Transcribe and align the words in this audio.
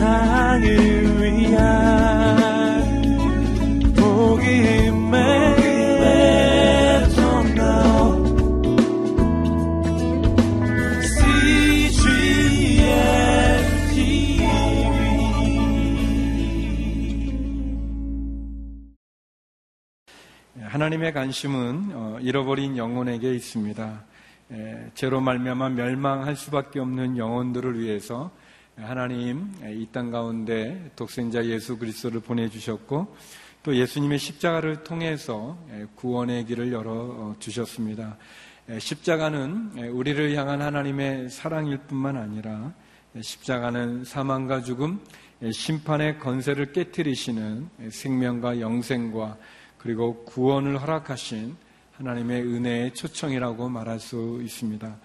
세상을 0.00 0.64
위한 1.20 1.92
복음의 3.94 5.20
하나님의 20.62 21.12
관심은 21.12 21.90
어, 21.92 22.18
잃어버린 22.22 22.78
영혼에게 22.78 23.34
있습니다. 23.34 24.04
죄로 24.94 25.20
말미암아 25.20 25.68
멸망할 25.70 26.36
수밖에 26.36 26.80
없는 26.80 27.18
영혼들을 27.18 27.78
위해서 27.78 28.30
하나님 28.82 29.52
이 29.62 29.86
땅 29.92 30.10
가운데 30.10 30.90
독생자 30.96 31.44
예수 31.44 31.76
그리스도를 31.78 32.20
보내주셨고 32.20 33.16
또 33.62 33.76
예수님의 33.76 34.18
십자가를 34.18 34.84
통해서 34.84 35.58
구원의 35.96 36.46
길을 36.46 36.72
열어 36.72 36.92
어, 36.92 37.36
주셨습니다. 37.38 38.16
십자가는 38.78 39.90
우리를 39.92 40.34
향한 40.36 40.62
하나님의 40.62 41.28
사랑일 41.28 41.78
뿐만 41.78 42.16
아니라 42.16 42.72
십자가는 43.20 44.04
사망과 44.04 44.62
죽음, 44.62 45.00
심판의 45.52 46.18
건세를 46.20 46.72
깨뜨리시는 46.72 47.68
생명과 47.90 48.60
영생과 48.60 49.36
그리고 49.78 50.24
구원을 50.24 50.80
허락하신 50.80 51.56
하나님의 51.96 52.42
은혜의 52.42 52.94
초청이라고 52.94 53.68
말할 53.68 53.98
수 53.98 54.40
있습니다. 54.42 54.96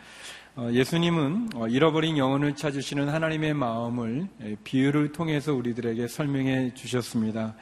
어, 0.58 0.70
예수님은 0.72 1.50
어, 1.56 1.68
잃어버린 1.68 2.18
영혼을 2.18 2.56
찾으시는 2.56 3.10
하나님의 3.10 3.54
마음을 3.54 4.30
비유를 4.64 5.12
통해서 5.12 5.54
우리들에게 5.54 6.08
설명해 6.08 6.74
주셨습니다. 6.76 7.56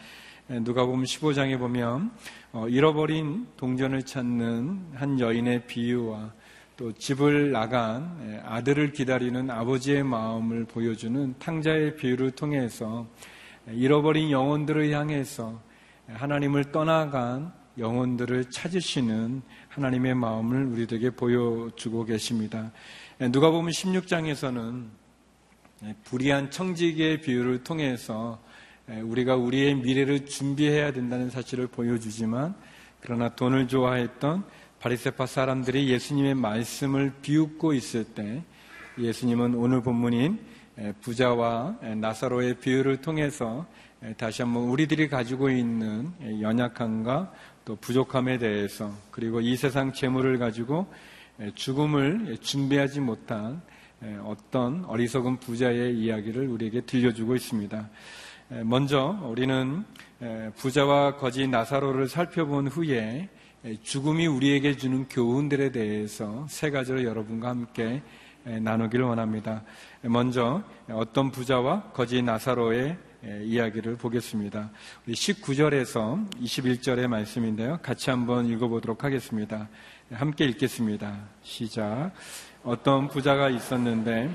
누가 0.62 0.86
보면 0.86 1.04
15장에 1.04 1.58
보면 1.58 2.12
어, 2.52 2.68
잃어버린 2.70 3.48
동전을 3.58 4.04
찾는 4.04 4.92
한 4.94 5.20
여인의 5.20 5.66
비유와 5.66 6.34
또 6.78 6.92
집을 6.92 7.52
나간 7.52 8.44
아들을 8.46 8.92
기다리는 8.92 9.50
아버지의 9.50 10.04
마음을 10.04 10.66
보여주는 10.66 11.34
탕자의 11.40 11.96
비유를 11.96 12.32
통해서 12.32 13.08
잃어버린 13.72 14.30
영혼들을 14.30 14.92
향해서 14.92 15.60
하나님을 16.10 16.72
떠나간 16.72 17.54
영혼들을 17.78 18.50
찾으시는 18.50 19.42
하나님의 19.70 20.16
마음을 20.16 20.66
우리들에게 20.66 21.12
보여주고 21.12 22.06
계십니다. 22.06 22.72
누가 23.32 23.50
보면 23.50 23.72
16장에서는 23.72 24.86
불의한 26.04 26.52
청지기의 26.52 27.22
비유를 27.22 27.64
통해서 27.64 28.42
우리가 28.88 29.36
우리의 29.36 29.76
미래를 29.76 30.26
준비해야 30.26 30.92
된다는 30.94 31.30
사실을 31.30 31.68
보여주지만 31.68 32.54
그러나 33.00 33.30
돈을 33.30 33.68
좋아했던 33.68 34.44
바리세파 34.80 35.26
사람들이 35.26 35.90
예수님의 35.90 36.36
말씀을 36.36 37.14
비웃고 37.22 37.74
있을 37.74 38.04
때 38.04 38.44
예수님은 38.98 39.56
오늘 39.56 39.82
본문인 39.82 40.40
부자와 41.02 41.78
나사로의 41.96 42.60
비유를 42.60 42.98
통해서 42.98 43.66
다시 44.18 44.42
한번 44.42 44.64
우리들이 44.64 45.08
가지고 45.08 45.50
있는 45.50 46.12
연약함과 46.42 47.32
또 47.66 47.76
부족함에 47.78 48.38
대해서 48.38 48.92
그리고 49.12 49.40
이 49.40 49.56
세상 49.56 49.94
재물을 49.94 50.38
가지고 50.38 50.88
죽음을 51.56 52.38
준비하지 52.42 53.00
못한 53.00 53.62
어떤 54.24 54.84
어리석은 54.86 55.38
부자의 55.38 55.98
이야기를 55.98 56.48
우리에게 56.48 56.82
들려주고 56.82 57.36
있습니다. 57.36 57.90
먼저 58.66 59.20
우리는 59.24 59.84
부자와 60.58 61.16
거지 61.16 61.48
나사로를 61.48 62.10
살펴본 62.10 62.68
후에 62.68 63.30
죽음이 63.82 64.28
우리에게 64.28 64.76
주는 64.76 65.08
교훈들에 65.08 65.72
대해서 65.72 66.46
세 66.50 66.70
가지로 66.70 67.04
여러분과 67.04 67.50
함께 67.50 68.02
나누기를 68.44 69.06
원합니다. 69.06 69.64
먼저 70.02 70.64
어떤 70.90 71.32
부자와 71.32 71.92
거지 71.92 72.22
나사로의 72.22 72.98
이야기를 73.44 73.96
보겠습니다. 73.98 74.70
우리 75.08 75.14
19절에서 75.14 76.30
21절의 76.42 77.08
말씀인데요. 77.08 77.80
같이 77.82 78.10
한번 78.10 78.46
읽어보도록 78.48 79.04
하겠습니다. 79.04 79.70
함께 80.12 80.46
읽겠습니다. 80.46 81.20
시작. 81.42 82.12
어떤 82.64 83.08
부자가 83.08 83.50
있었는데 83.50 84.30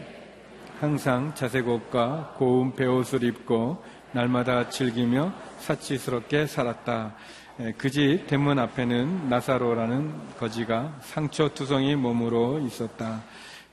항상 0.80 1.34
자색 1.34 1.68
옷과 1.68 2.34
고운 2.38 2.74
베옷을 2.74 3.24
입고 3.24 3.82
날마다 4.12 4.70
즐기며 4.70 5.34
사치스럽게 5.58 6.46
살았다. 6.46 7.14
그 7.76 7.90
집 7.90 8.28
대문 8.28 8.58
앞에는 8.60 9.28
나사로라는 9.28 10.14
거지가 10.38 11.00
상처투성이 11.00 11.96
몸으로 11.96 12.60
있었다. 12.60 13.20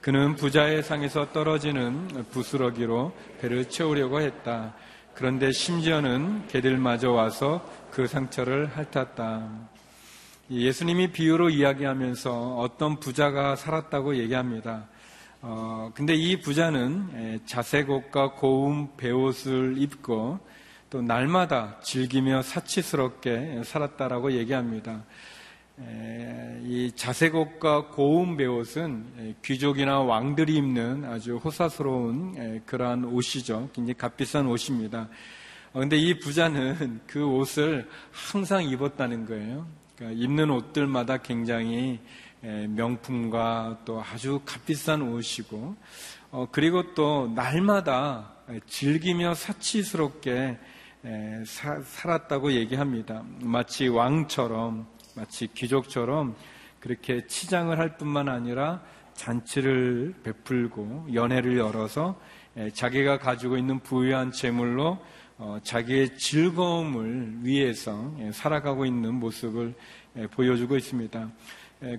그는 0.06 0.36
부자의 0.36 0.84
상에서 0.84 1.32
떨어지는 1.32 2.26
부스러기로 2.30 3.12
배를 3.42 3.68
채우려고 3.68 4.22
했다. 4.22 4.76
그런데 5.16 5.52
심지어는 5.52 6.46
개들마저 6.48 7.12
와서 7.12 7.68
그 7.90 8.06
상처를 8.06 8.68
핥았다. 8.68 9.50
예수님이 10.52 11.12
비유로 11.12 11.50
이야기하면서 11.50 12.58
어떤 12.58 13.00
부자가 13.00 13.56
살았다고 13.56 14.18
얘기합니다. 14.18 14.86
어, 15.42 15.92
근데 15.96 16.14
이 16.14 16.40
부자는 16.40 17.42
자색 17.48 17.90
옷과 17.90 18.34
고운 18.34 18.96
베옷을 18.98 19.74
입고 19.80 20.38
또 20.92 21.02
날마다 21.02 21.80
즐기며 21.82 22.44
사치스럽게 22.44 23.64
살았다라고 23.66 24.34
얘기합니다. 24.34 25.04
이 26.64 26.92
자색옷과 26.96 27.88
고운 27.88 28.38
베옷은 28.38 29.36
귀족이나 29.44 30.00
왕들이 30.00 30.56
입는 30.56 31.06
아주 31.06 31.38
호사스러운 31.38 32.62
그러한 32.66 33.06
옷이죠. 33.06 33.70
굉장히 33.74 33.94
값비싼 33.96 34.48
옷입니다. 34.48 35.10
그런데 35.76 35.98
어, 35.98 36.00
이 36.00 36.18
부자는 36.20 37.02
그 37.06 37.26
옷을 37.28 37.90
항상 38.10 38.64
입었다는 38.64 39.26
거예요. 39.26 39.68
그러니까 39.98 40.24
입는 40.24 40.50
옷들마다 40.50 41.18
굉장히 41.18 42.00
명품과 42.42 43.82
또 43.84 44.02
아주 44.02 44.40
값비싼 44.46 45.02
옷이고, 45.02 45.76
어, 46.32 46.48
그리고 46.50 46.94
또 46.94 47.30
날마다 47.36 48.36
즐기며 48.68 49.34
사치스럽게 49.34 50.58
살았다고 51.46 52.54
얘기합니다. 52.54 53.24
마치 53.42 53.90
왕처럼 53.90 54.88
마치 55.16 55.48
귀족처럼 55.48 56.36
그렇게 56.80 57.26
치장을 57.26 57.78
할 57.78 57.98
뿐만 57.98 58.30
아니라 58.30 58.82
잔치를 59.14 60.14
베풀고 60.24 61.08
연회를 61.14 61.58
열어서 61.58 62.20
자기가 62.74 63.20
가지고 63.20 63.58
있는 63.58 63.80
부유한 63.80 64.32
재물로 64.32 65.00
어, 65.38 65.58
자기의 65.64 66.18
즐거움을 66.18 67.40
위해서 67.42 68.14
살아가고 68.32 68.86
있는 68.86 69.16
모습을 69.16 69.74
보여주고 70.32 70.78
있습니다. 70.78 71.30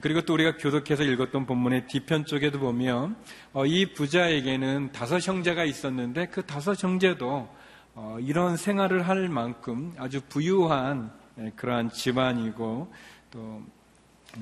그리고 0.01 0.23
또 0.23 0.33
우리가 0.35 0.57
교독해서 0.57 1.03
읽었던 1.03 1.45
본문의 1.45 1.87
뒤편 1.87 2.25
쪽에도 2.25 2.59
보면 2.59 3.17
어, 3.53 3.67
이 3.67 3.93
부자에게는 3.93 4.93
다섯 4.93 5.19
형제가 5.27 5.65
있었는데 5.65 6.29
그 6.29 6.45
다섯 6.47 6.83
형제도 6.83 7.49
어, 7.95 8.19
이런 8.21 8.57
생활을 8.57 9.07
할 9.07 9.29
만큼 9.29 9.95
아주 9.99 10.21
부유한 10.29 11.11
예, 11.11 11.26
그러한 11.57 11.91
집안이고 11.91 12.93
또 13.31 13.63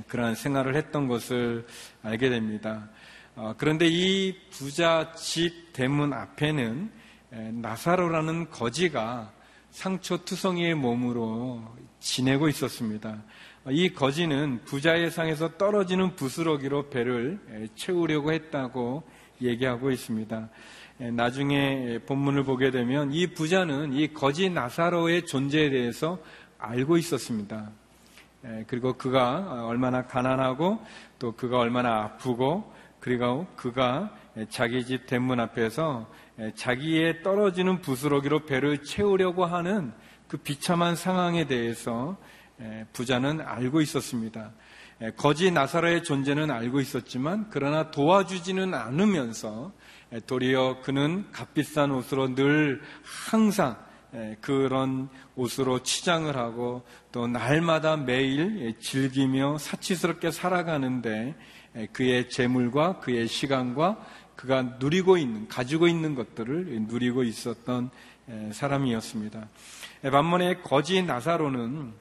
그러한 0.08 0.34
생활을 0.34 0.76
했던 0.76 1.08
것을 1.08 1.66
알게 2.02 2.28
됩니다. 2.28 2.88
어, 3.36 3.54
그런데 3.58 3.86
이 3.88 4.36
부자 4.50 5.12
집 5.16 5.72
대문 5.72 6.12
앞에는 6.12 6.90
예, 7.32 7.50
나사로라는 7.52 8.50
거지가 8.50 9.32
상처투성이의 9.70 10.76
몸으로 10.76 11.64
지내고 11.98 12.48
있었습니다. 12.48 13.24
이 13.70 13.92
거지는 13.92 14.60
부자의 14.64 15.10
상에서 15.10 15.56
떨어지는 15.56 16.14
부스러기로 16.14 16.90
배를 16.90 17.40
예, 17.50 17.68
채우려고 17.74 18.32
했다고 18.32 19.02
얘기하고 19.42 19.90
있습니다. 19.90 20.48
나중에 20.98 21.98
본문을 22.06 22.44
보게 22.44 22.70
되면 22.70 23.12
이 23.12 23.26
부자는 23.26 23.94
이 23.94 24.14
거지 24.14 24.48
나사로의 24.48 25.26
존재에 25.26 25.70
대해서 25.70 26.20
알고 26.68 26.96
있었습니다. 26.98 27.70
그리고 28.66 28.92
그가 28.94 29.64
얼마나 29.66 30.06
가난하고 30.06 30.84
또 31.18 31.32
그가 31.32 31.58
얼마나 31.58 32.02
아프고 32.02 32.72
그리고 33.00 33.46
그가 33.56 34.14
자기 34.48 34.84
집 34.84 35.06
대문 35.06 35.40
앞에서 35.40 36.10
자기의 36.54 37.22
떨어지는 37.22 37.80
부스러기로 37.80 38.44
배를 38.46 38.82
채우려고 38.82 39.44
하는 39.44 39.92
그 40.28 40.36
비참한 40.36 40.96
상황에 40.96 41.46
대해서 41.46 42.16
부자는 42.92 43.40
알고 43.40 43.80
있었습니다. 43.80 44.52
거지 45.16 45.50
나사로의 45.50 46.02
존재는 46.02 46.50
알고 46.50 46.80
있었지만 46.80 47.48
그러나 47.50 47.90
도와주지는 47.90 48.74
않으면서 48.74 49.72
도리어 50.26 50.80
그는 50.82 51.30
값비싼 51.32 51.90
옷으로 51.90 52.34
늘 52.34 52.80
항상 53.02 53.76
그런 54.40 55.08
옷으로 55.36 55.82
치장을 55.82 56.34
하고 56.36 56.82
또 57.10 57.26
날마다 57.26 57.96
매일 57.96 58.74
즐기며 58.80 59.58
사치스럽게 59.58 60.30
살아가는데 60.30 61.34
그의 61.92 62.28
재물과 62.28 63.00
그의 63.00 63.26
시간과 63.26 64.04
그가 64.36 64.76
누리고 64.78 65.16
있는, 65.16 65.48
가지고 65.48 65.88
있는 65.88 66.14
것들을 66.14 66.82
누리고 66.88 67.24
있었던 67.24 67.90
사람이었습니다. 68.52 69.48
반면에 70.02 70.56
거지 70.58 71.02
나사로는 71.02 71.92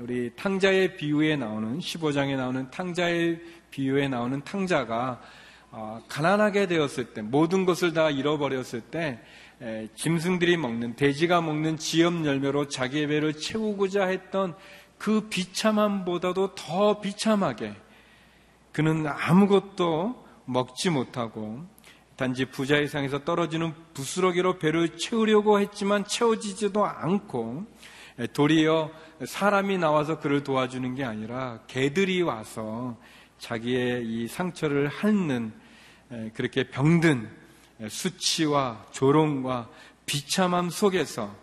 우리 0.00 0.30
탕자의 0.36 0.96
비유에 0.96 1.36
나오는 1.36 1.78
15장에 1.78 2.36
나오는 2.36 2.70
탕자의 2.70 3.40
비유에 3.70 4.08
나오는 4.08 4.42
탕자가 4.44 5.20
어, 5.76 6.00
가난하게 6.08 6.68
되었을 6.68 7.14
때 7.14 7.22
모든 7.22 7.64
것을 7.64 7.92
다 7.92 8.08
잃어버렸을 8.08 8.80
때 8.80 9.18
짐승들이 9.94 10.56
먹는 10.56 10.96
돼지가 10.96 11.40
먹는 11.40 11.76
지엽 11.76 12.24
열매로 12.24 12.68
자기의 12.68 13.06
배를 13.06 13.34
채우고자 13.34 14.06
했던 14.06 14.54
그 14.98 15.28
비참함보다도 15.28 16.54
더 16.54 17.00
비참하게 17.00 17.74
그는 18.72 19.06
아무것도 19.06 20.24
먹지 20.46 20.90
못하고 20.90 21.64
단지 22.16 22.44
부자의 22.44 22.88
상에서 22.88 23.24
떨어지는 23.24 23.72
부스러기로 23.94 24.58
배를 24.58 24.98
채우려고 24.98 25.60
했지만 25.60 26.04
채워지지도 26.04 26.84
않고 26.84 27.64
도리어 28.32 28.90
사람이 29.24 29.78
나와서 29.78 30.20
그를 30.20 30.44
도와주는 30.44 30.94
게 30.94 31.04
아니라 31.04 31.60
개들이 31.66 32.22
와서 32.22 32.96
자기의 33.38 34.06
이 34.06 34.28
상처를 34.28 34.88
핥는 34.88 35.52
그렇게 36.34 36.64
병든 36.64 37.43
수치와 37.88 38.86
조롱과 38.92 39.68
비참함 40.06 40.70
속에서 40.70 41.34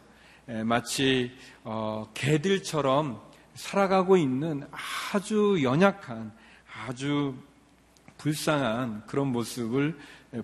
마치 0.65 1.31
어, 1.63 2.09
개들처럼 2.13 3.21
살아가고 3.55 4.17
있는 4.17 4.63
아주 5.13 5.59
연약한 5.61 6.31
아주 6.87 7.35
불쌍한 8.17 9.03
그런 9.07 9.27
모습을 9.27 9.97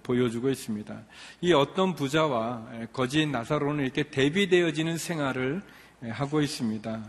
보여주고 0.04 0.50
있습니다. 0.50 1.02
이 1.42 1.54
어떤 1.54 1.96
부자와 1.96 2.68
거짓 2.92 3.26
나사로는 3.26 3.84
이렇게 3.84 4.04
대비되어지는 4.04 4.98
생활을 4.98 5.62
하고 6.10 6.42
있습니다. 6.42 7.04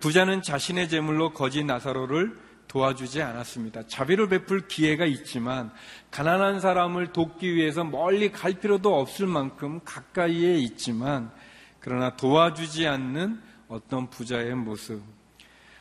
부자는 0.00 0.42
자신의 0.42 0.88
재물로 0.88 1.32
거짓 1.32 1.64
나사로를 1.64 2.36
도와주지 2.70 3.20
않았습니다. 3.20 3.88
자비를 3.88 4.28
베풀 4.28 4.68
기회가 4.68 5.04
있지만 5.04 5.72
가난한 6.12 6.60
사람을 6.60 7.12
돕기 7.12 7.56
위해서 7.56 7.82
멀리 7.82 8.30
갈 8.30 8.54
필요도 8.54 8.96
없을 8.96 9.26
만큼 9.26 9.80
가까이에 9.84 10.54
있지만 10.58 11.32
그러나 11.80 12.16
도와주지 12.16 12.86
않는 12.86 13.40
어떤 13.66 14.08
부자의 14.08 14.54
모습. 14.54 15.02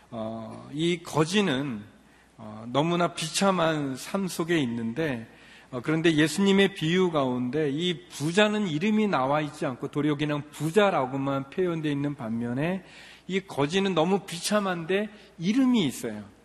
어, 0.10 0.68
이 0.74 1.04
거지는 1.04 1.84
어, 2.38 2.66
너무나 2.72 3.14
비참한 3.14 3.96
삶 3.96 4.28
속에 4.28 4.58
있는데 4.58 5.28
어, 5.70 5.82
그런데 5.84 6.16
예수님의 6.16 6.74
비유 6.74 7.12
가운데 7.12 7.70
이 7.70 8.08
부자는 8.10 8.68
이름이 8.68 9.08
나와 9.08 9.42
있지 9.42 9.68
않고 9.68 9.90
도리어 9.90 10.16
그냥 10.18 10.42
부자라고만 10.50 11.52
표현되어 11.52 11.92
있는 11.92 12.16
반면에 12.16 12.84
이 13.28 13.42
거지는 13.42 13.94
너무 13.94 14.22
비참한데 14.22 15.10
이름이 15.38 15.86
있어요. 15.86 16.39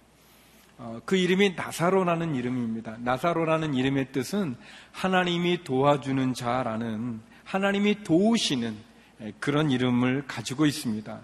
어, 0.77 1.01
그 1.05 1.17
이름이 1.17 1.55
나사로라는 1.55 2.35
이름입니다. 2.35 2.97
나사로라는 3.01 3.75
이름의 3.75 4.13
뜻은 4.13 4.57
하나님이 4.93 5.63
도와주는 5.63 6.35
자라는 6.35 7.21
하나님이 7.45 8.03
도우시는 8.03 8.75
그런 9.39 9.71
이름을 9.71 10.25
가지고 10.27 10.67
있습니다. 10.67 11.21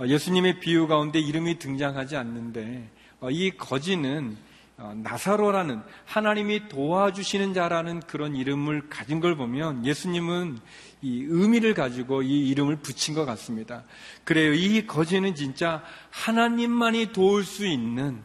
예수님의 0.00 0.60
비유 0.60 0.86
가운데 0.86 1.18
이름이 1.20 1.58
등장하지 1.58 2.16
않는데 2.16 2.88
어, 3.20 3.30
이 3.30 3.50
거지는 3.52 4.36
어, 4.78 4.94
나사로라는 4.96 5.80
하나님이 6.06 6.68
도와주시는 6.68 7.54
자라는 7.54 8.00
그런 8.00 8.34
이름을 8.34 8.88
가진 8.88 9.20
걸 9.20 9.36
보면 9.36 9.86
예수님은 9.86 10.58
이 11.02 11.24
의미를 11.28 11.74
가지고 11.74 12.22
이 12.22 12.48
이름을 12.48 12.76
붙인 12.76 13.14
것 13.14 13.24
같습니다. 13.24 13.84
그래요. 14.24 14.52
이 14.52 14.86
거지는 14.86 15.34
진짜 15.34 15.82
하나님만이 16.10 17.12
도울 17.12 17.44
수 17.44 17.66
있는 17.66 18.20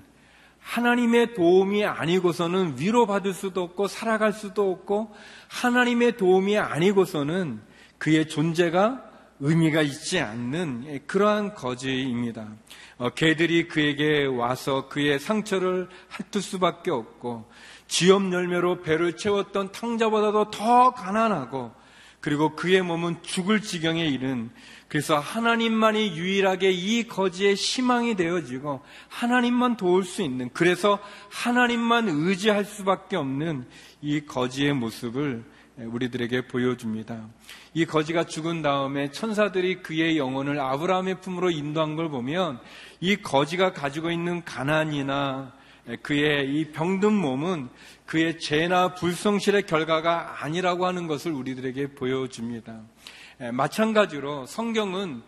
하나님의 0.68 1.34
도움이 1.34 1.86
아니고서는 1.86 2.76
위로받을 2.78 3.34
수도 3.34 3.64
없고 3.64 3.88
살아갈 3.88 4.34
수도 4.34 4.70
없고 4.70 5.16
하나님의 5.48 6.18
도움이 6.18 6.58
아니고서는 6.58 7.62
그의 7.98 8.28
존재가 8.28 9.04
의미가 9.40 9.82
있지 9.82 10.20
않는 10.20 11.04
그러한 11.08 11.54
거지입니다. 11.54 12.50
어, 12.98 13.10
개들이 13.12 13.68
그에게 13.68 14.26
와서 14.26 14.90
그의 14.90 15.20
상처를 15.20 15.88
핥을 16.10 16.42
수밖에 16.42 16.92
없고 16.92 17.50
지엄 17.88 18.34
열매로 18.34 18.82
배를 18.82 19.16
채웠던 19.16 19.72
탕자보다도 19.72 20.52
더 20.52 20.92
가난하고 20.92 21.72
그리고 22.28 22.58
그의 22.58 22.82
몸은 22.82 23.24
죽을 23.24 23.62
지경에 23.62 24.06
이른 24.06 24.50
그래서 24.90 25.18
하나님만이 25.18 26.18
유일하게 26.18 26.72
이 26.72 27.08
거지의 27.08 27.56
희망이 27.56 28.16
되어지고 28.18 28.82
하나님만 29.08 29.78
도울 29.78 30.04
수 30.04 30.22
있는 30.22 30.50
그래서 30.52 31.00
하나님만 31.30 32.10
의지할 32.10 32.66
수밖에 32.66 33.16
없는 33.16 33.66
이 34.02 34.26
거지의 34.26 34.74
모습을 34.74 35.46
우리들에게 35.78 36.48
보여줍니다. 36.48 37.30
이 37.74 37.86
거지가 37.86 38.26
죽은 38.26 38.62
다음에 38.62 39.10
천사들이 39.10 39.82
그의 39.82 40.18
영혼을 40.18 40.60
아브라함의 40.60 41.22
품으로 41.22 41.50
인도한 41.50 41.96
걸 41.96 42.10
보면 42.10 42.60
이 43.00 43.16
거지가 43.16 43.72
가지고 43.72 44.12
있는 44.12 44.44
가난이나 44.44 45.54
그의 46.02 46.50
이 46.50 46.72
병든 46.72 47.14
몸은 47.14 47.70
그의 48.06 48.40
죄나 48.40 48.94
불성실의 48.96 49.64
결과가 49.64 50.44
아니라고 50.44 50.86
하는 50.86 51.08
것을 51.08 51.32
우리들에게 51.32 51.96
보여줍니다. 51.96 52.82
마찬가지로 53.54 54.46
성경은 54.48 55.22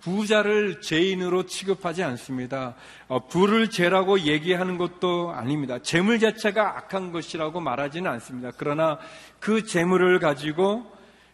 부자를 0.00 0.80
죄인으로 0.80 1.46
취급하지 1.46 2.02
않습니다. 2.02 2.74
어, 3.08 3.26
부를 3.26 3.70
죄라고 3.70 4.20
얘기하는 4.20 4.78
것도 4.78 5.32
아닙니다. 5.32 5.78
재물 5.80 6.18
자체가 6.18 6.78
악한 6.78 7.12
것이라고 7.12 7.60
말하지는 7.60 8.10
않습니다. 8.12 8.50
그러나 8.56 8.98
그 9.38 9.64
재물을 9.64 10.18
가지고 10.18 10.86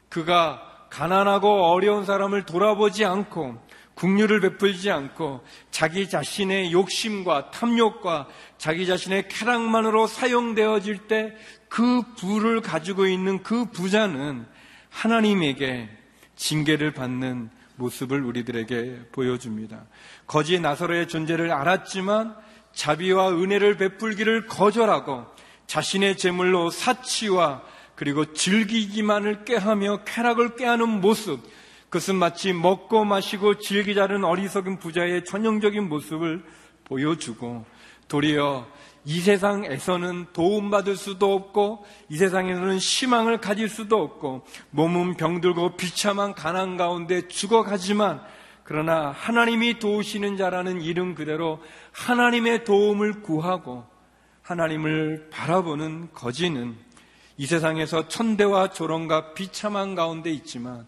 그가 0.08 0.86
가난하고 0.90 1.66
어려운 1.66 2.04
사람을 2.04 2.44
돌아보지 2.44 3.04
않고 3.04 3.58
국류를 3.98 4.40
베풀지 4.40 4.92
않고 4.92 5.44
자기 5.72 6.08
자신의 6.08 6.70
욕심과 6.72 7.50
탐욕과 7.50 8.28
자기 8.56 8.86
자신의 8.86 9.28
쾌락만으로 9.28 10.06
사용되어질 10.06 11.08
때 11.08 11.34
그 11.68 12.02
부를 12.16 12.60
가지고 12.60 13.06
있는 13.06 13.42
그 13.42 13.66
부자는 13.66 14.46
하나님에게 14.90 15.88
징계를 16.36 16.92
받는 16.92 17.50
모습을 17.76 18.22
우리들에게 18.22 19.10
보여줍니다. 19.12 19.86
거지 20.26 20.58
나사로의 20.58 21.08
존재를 21.08 21.52
알았지만 21.52 22.34
자비와 22.72 23.30
은혜를 23.30 23.76
베풀기를 23.76 24.46
거절하고 24.46 25.26
자신의 25.66 26.16
재물로 26.16 26.70
사치와 26.70 27.62
그리고 27.94 28.32
즐기기만을 28.32 29.44
꾀하며 29.44 30.04
쾌락을 30.04 30.56
꾀하는 30.56 31.00
모습, 31.00 31.40
그것은 31.88 32.16
마치 32.16 32.52
먹고 32.52 33.04
마시고 33.04 33.58
즐기자는 33.58 34.24
어리석은 34.24 34.78
부자의 34.78 35.24
전형적인 35.24 35.88
모습을 35.88 36.44
보여주고 36.84 37.64
도리어 38.08 38.66
이 39.04 39.20
세상에서는 39.20 40.26
도움받을 40.34 40.96
수도 40.96 41.32
없고 41.32 41.86
이 42.10 42.18
세상에서는 42.18 42.76
희망을 42.76 43.38
가질 43.38 43.70
수도 43.70 44.02
없고 44.02 44.44
몸은 44.70 45.16
병들고 45.16 45.76
비참한 45.76 46.34
가난 46.34 46.76
가운데 46.76 47.26
죽어가지만 47.26 48.20
그러나 48.64 49.10
하나님이 49.10 49.78
도우시는 49.78 50.36
자라는 50.36 50.82
이름 50.82 51.14
그대로 51.14 51.62
하나님의 51.92 52.64
도움을 52.64 53.22
구하고 53.22 53.86
하나님을 54.42 55.28
바라보는 55.30 56.10
거지는 56.12 56.76
이 57.38 57.46
세상에서 57.46 58.08
천대와 58.08 58.72
조롱과 58.72 59.32
비참한 59.32 59.94
가운데 59.94 60.30
있지만 60.30 60.86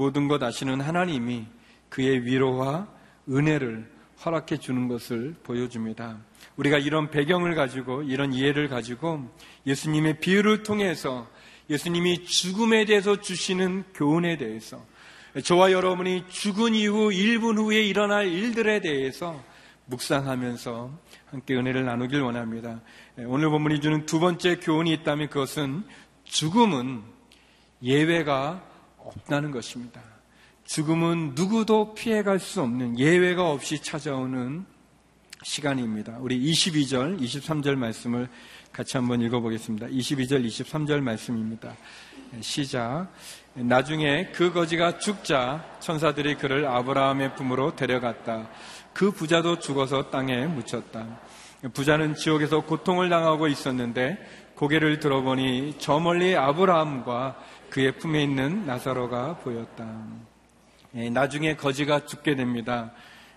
모든 0.00 0.28
것 0.28 0.42
아시는 0.42 0.80
하나님이 0.80 1.44
그의 1.90 2.24
위로와 2.24 2.88
은혜를 3.28 3.86
허락해 4.24 4.56
주는 4.56 4.88
것을 4.88 5.34
보여줍니다. 5.42 6.16
우리가 6.56 6.78
이런 6.78 7.10
배경을 7.10 7.54
가지고 7.54 8.02
이런 8.04 8.32
이해를 8.32 8.68
가지고 8.68 9.30
예수님의 9.66 10.20
비유를 10.20 10.62
통해서 10.62 11.28
예수님이 11.68 12.24
죽음에 12.24 12.86
대해서 12.86 13.20
주시는 13.20 13.84
교훈에 13.92 14.38
대해서 14.38 14.82
저와 15.44 15.70
여러분이 15.70 16.24
죽은 16.30 16.74
이후 16.74 17.10
1분 17.10 17.58
후에 17.58 17.82
일어날 17.82 18.26
일들에 18.26 18.80
대해서 18.80 19.38
묵상하면서 19.84 20.98
함께 21.26 21.54
은혜를 21.54 21.84
나누길 21.84 22.22
원합니다. 22.22 22.80
오늘 23.18 23.50
본문이 23.50 23.82
주는 23.82 24.06
두 24.06 24.18
번째 24.18 24.56
교훈이 24.60 24.94
있다면 24.94 25.28
그것은 25.28 25.84
죽음은 26.24 27.02
예외가 27.82 28.69
없다는 29.16 29.50
것입니다. 29.50 30.00
죽음은 30.64 31.32
누구도 31.34 31.94
피해갈 31.94 32.38
수 32.38 32.62
없는 32.62 32.98
예외가 32.98 33.50
없이 33.50 33.82
찾아오는 33.82 34.64
시간입니다. 35.42 36.18
우리 36.20 36.38
22절, 36.40 37.20
23절 37.20 37.74
말씀을 37.76 38.28
같이 38.72 38.96
한번 38.96 39.20
읽어보겠습니다. 39.22 39.88
22절, 39.88 40.46
23절 40.46 41.00
말씀입니다. 41.00 41.74
시작. 42.40 43.08
나중에 43.54 44.30
그 44.32 44.52
거지가 44.52 44.98
죽자 44.98 45.64
천사들이 45.80 46.36
그를 46.36 46.66
아브라함의 46.66 47.34
품으로 47.34 47.74
데려갔다. 47.74 48.48
그 48.92 49.10
부자도 49.10 49.58
죽어서 49.58 50.10
땅에 50.10 50.46
묻혔다. 50.46 51.20
부자는 51.72 52.14
지옥에서 52.14 52.60
고통을 52.60 53.08
당하고 53.08 53.48
있었는데 53.48 54.18
고개를 54.54 55.00
들어보니 55.00 55.76
저 55.78 55.98
멀리 55.98 56.36
아브라함과 56.36 57.36
그의 57.70 57.92
품에 57.98 58.22
있는 58.22 58.66
나사로가 58.66 59.36
보였다. 59.38 60.04
예, 60.96 61.08
나중에 61.08 61.54
거지가 61.54 62.04
죽게 62.04 62.34
됩니다. 62.34 62.90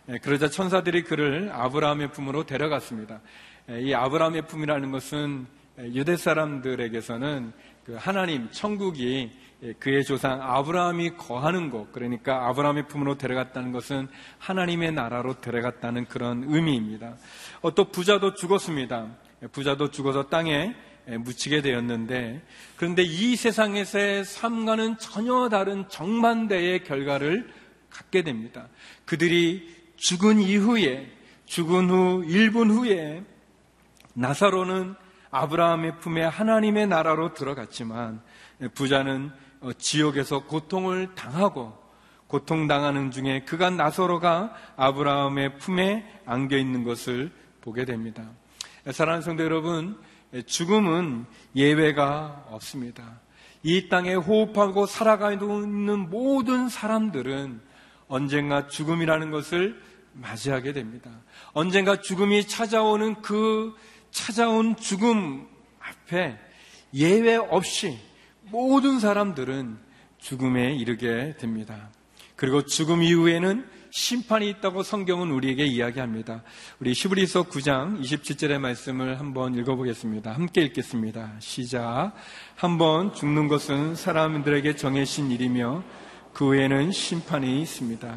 예, 0.10 0.18
그러자 0.18 0.50
천사들이 0.50 1.04
그를 1.04 1.52
아브라함의 1.54 2.12
품으로 2.12 2.46
데려갔습니다. 2.46 3.22
예, 3.70 3.82
이 3.82 3.94
아브라함의 3.94 4.48
품이라는 4.48 4.92
것은 4.92 5.46
유대 5.94 6.18
사람들에게서는 6.18 7.54
그 7.86 7.96
하나님 8.00 8.50
천국이 8.52 9.32
그의 9.80 10.04
조상 10.04 10.42
아브라함이 10.42 11.12
거하는 11.12 11.70
곳 11.70 11.92
그러니까 11.92 12.48
아브라함의 12.48 12.88
품으로 12.88 13.18
데려갔다는 13.18 13.72
것은 13.72 14.08
하나님의 14.40 14.92
나라로 14.94 15.42
데려갔다는 15.42 16.06
그런 16.06 16.44
의미입니다. 16.48 17.16
어, 17.62 17.74
또 17.74 17.86
부자도 17.86 18.34
죽었습니다. 18.34 19.08
부자도 19.52 19.92
죽어서 19.92 20.28
땅에 20.28 20.76
묻히게 21.08 21.62
되었는데 21.62 22.42
그런데 22.76 23.04
이 23.04 23.36
세상에서의 23.36 24.26
삶과는 24.26 24.98
전혀 25.00 25.50
다른 25.50 25.88
정반대의 25.90 26.84
결과를 26.84 27.52
갖게 27.90 28.24
됩니다. 28.24 28.68
그들이 29.06 29.76
죽은 29.98 30.40
이후에 30.40 31.12
죽은 31.46 31.90
후 31.90 32.26
1분 32.26 32.72
후에 32.72 33.24
나사로는 34.14 34.96
아브라함의 35.32 36.00
품에 36.00 36.24
하나님의 36.24 36.88
나라로 36.88 37.34
들어갔지만 37.34 38.22
부자는 38.76 39.32
어, 39.62 39.74
지옥에서 39.74 40.44
고통을 40.44 41.16
당하고 41.16 41.74
고통당하는 42.28 43.12
중에 43.12 43.44
그가 43.46 43.70
나사로가 43.70 44.54
아브라함의 44.76 45.58
품에 45.58 46.22
안겨 46.26 46.58
있는 46.58 46.84
것을 46.84 47.32
보게 47.62 47.86
됩니다. 47.86 48.30
사랑하는 48.92 49.22
성도 49.22 49.44
여러분, 49.44 49.98
죽음은 50.42 51.26
예외가 51.56 52.46
없습니다. 52.50 53.22
이 53.62 53.88
땅에 53.88 54.14
호흡하고 54.14 54.86
살아가고 54.86 55.62
있는 55.62 56.10
모든 56.10 56.70
사람들은 56.70 57.62
언젠가 58.08 58.68
죽음이라는 58.68 59.32
것을 59.32 59.82
맞이하게 60.14 60.74
됩니다. 60.74 61.10
언젠가 61.54 62.02
죽음이 62.02 62.48
찾아오는 62.48 63.22
그 63.22 63.74
찾아온 64.12 64.76
죽음 64.76 65.48
앞에 65.80 66.38
예외 66.94 67.36
없이 67.36 67.98
모든 68.44 69.00
사람들은 69.00 69.78
죽음에 70.20 70.76
이르게 70.76 71.36
됩니다. 71.38 71.90
그리고 72.36 72.66
죽음 72.66 73.02
이후에는 73.02 73.66
심판이 73.96 74.50
있다고 74.50 74.82
성경은 74.82 75.30
우리에게 75.30 75.66
이야기합니다. 75.66 76.42
우리 76.80 76.96
시브리서 76.96 77.44
9장 77.44 78.02
27절의 78.02 78.58
말씀을 78.58 79.20
한번 79.20 79.54
읽어보겠습니다. 79.54 80.32
함께 80.32 80.62
읽겠습니다. 80.64 81.34
시작. 81.38 82.14
한번 82.56 83.14
죽는 83.14 83.48
것은 83.48 83.94
사람들에게 83.94 84.78
정해진 84.78 85.30
일이며 85.30 85.84
그 86.34 86.48
후에는 86.48 86.92
심판이 86.92 87.62
있습니다. 87.62 88.16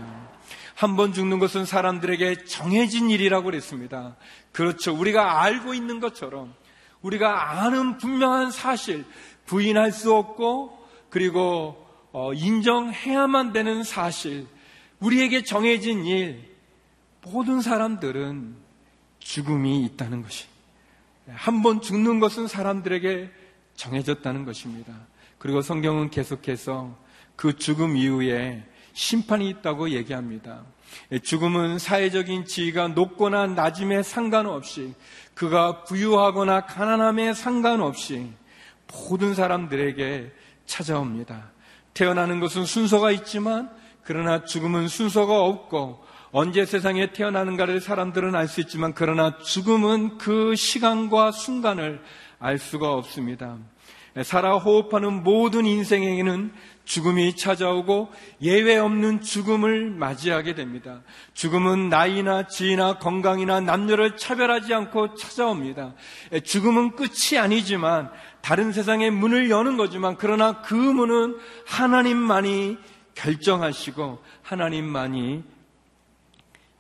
한번 0.75 1.13
죽는 1.13 1.41
것은 1.41 1.67
사람들에게 1.67 2.47
정해진 2.47 3.11
일이라고 3.11 3.45
그랬습니다. 3.45 4.17
그렇죠. 4.53 4.99
우리가 4.99 5.43
알고 5.43 5.75
있는 5.75 6.01
것처럼 6.01 6.55
우리가 7.03 7.61
아는 7.61 7.99
분명한 7.99 8.51
사실, 8.51 9.05
부인할 9.45 9.93
수 9.93 10.15
없고 10.15 10.89
그리고 11.11 11.87
어, 12.13 12.33
인정해야만 12.33 13.53
되는 13.53 13.83
사실, 13.83 14.47
우리에게 15.01 15.43
정해진 15.45 16.05
일, 16.05 16.57
모든 17.23 17.61
사람들은 17.61 18.55
죽음이 19.19 19.85
있다는 19.85 20.23
것이. 20.23 20.47
한 21.29 21.63
번 21.63 21.81
죽는 21.81 22.21
것은 22.21 22.47
사람들에게 22.47 23.31
정해졌다는 23.75 24.45
것입니다. 24.45 24.93
그리고 25.39 25.61
성경은 25.61 26.11
계속해서 26.11 26.97
그 27.35 27.57
죽음 27.57 27.97
이후에 27.97 28.65
심판이 28.93 29.49
있다고 29.51 29.91
얘기합니다. 29.91 30.63
죽음은 31.25 31.79
사회적인 31.79 32.47
지위가 32.47 32.89
높거나 32.89 33.49
낮음에 33.49 34.03
상관없이 34.03 34.95
그가 35.35 35.83
부유하거나 35.85 36.65
가난함에 36.67 37.35
상관없이 37.35 38.31
모든 39.11 39.35
사람들에게 39.35 40.33
찾아옵니다. 40.65 41.51
태어나는 41.93 42.41
것은 42.41 42.65
순서가 42.65 43.11
있지만 43.11 43.71
그러나 44.07 44.45
죽음은 44.45 44.89
순서가 44.89 45.41
없고 45.41 46.05
언제 46.31 46.65
세상에 46.65 47.13
태어나는가를 47.13 47.81
사람들은 47.81 48.35
알 48.35 48.47
수 48.47 48.61
있지만 48.61 48.95
그러나 48.95 49.37
죽음은 49.39 50.19
그 50.19 50.55
시간과 50.55 51.33
순간을 51.33 52.01
알 52.39 52.59
수가 52.59 52.93
없습니다. 52.93 53.59
살아 54.23 54.57
호흡하는 54.57 55.25
모든 55.25 55.67
인생에게는 55.67 56.53
죽음이 56.85 57.37
찾아오고 57.37 58.11
예외 58.41 58.79
없는 58.79 59.21
죽음을 59.21 59.91
맞이하게 59.91 60.55
됩니다. 60.55 61.03
죽음은 61.35 61.89
나이나 61.91 62.47
지위나 62.47 62.99
건강이나 62.99 63.61
남녀를 63.61 64.17
차별하지 64.17 64.73
않고 64.73 65.17
찾아옵니다. 65.17 65.95
죽음은 66.45 66.97
끝이 66.97 67.39
아니지만 67.39 68.11
다른 68.41 68.73
세상의 68.73 69.11
문을 69.11 69.51
여는 69.51 69.77
거지만 69.77 70.17
그러나 70.17 70.63
그 70.63 70.75
문은 70.75 71.37
하나님만이 71.67 72.79
결정하시고 73.17 74.23
하나님만이 74.43 75.43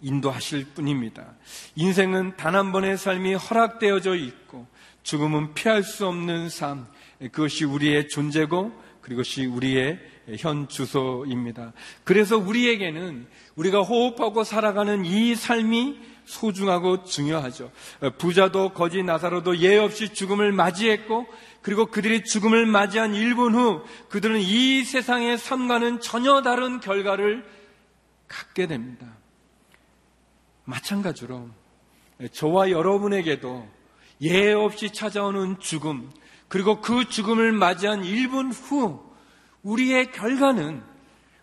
인도하실 0.03 0.67
뿐입니다. 0.75 1.35
인생은 1.75 2.37
단 2.37 2.55
한 2.55 2.71
번의 2.71 2.97
삶이 2.99 3.35
허락되어져 3.35 4.15
있고 4.15 4.67
죽음은 5.03 5.55
피할 5.55 5.83
수 5.83 6.07
없는 6.07 6.49
삶, 6.49 6.87
그것이 7.19 7.65
우리의 7.65 8.09
존재고 8.09 8.73
그것이 9.01 9.47
우리의 9.47 9.99
현 10.39 10.69
주소입니다. 10.69 11.73
그래서 12.05 12.37
우리에게는 12.37 13.27
우리가 13.55 13.83
호흡하고 13.83 14.45
살아가는 14.45 15.05
이 15.05 15.35
삶이 15.35 16.16
소중하고 16.27 17.05
중요하죠. 17.05 17.71
부자도 18.19 18.71
거지 18.71 19.03
나사로도 19.03 19.59
예 19.61 19.77
없이 19.79 20.13
죽음을 20.13 20.53
맞이했고 20.53 21.27
그리고 21.63 21.87
그들이 21.87 22.25
죽음을 22.25 22.67
맞이한 22.67 23.13
1분 23.13 23.55
후 23.55 23.85
그들은 24.09 24.41
이 24.41 24.85
세상의 24.85 25.39
삶과는 25.39 26.01
전혀 26.01 26.43
다른 26.43 26.81
결과를 26.81 27.45
갖게 28.29 28.67
됩니다. 28.67 29.07
마찬가지로 30.65 31.49
저와 32.33 32.71
여러분에게도 32.71 33.69
예 34.23 34.53
없이 34.53 34.93
찾아오는 34.93 35.59
죽음, 35.61 36.11
그리고 36.49 36.81
그 36.81 37.09
죽음을 37.09 37.53
맞이한 37.53 38.03
1분 38.03 38.53
후 38.53 39.05
우리의 39.63 40.13
결과는, 40.13 40.83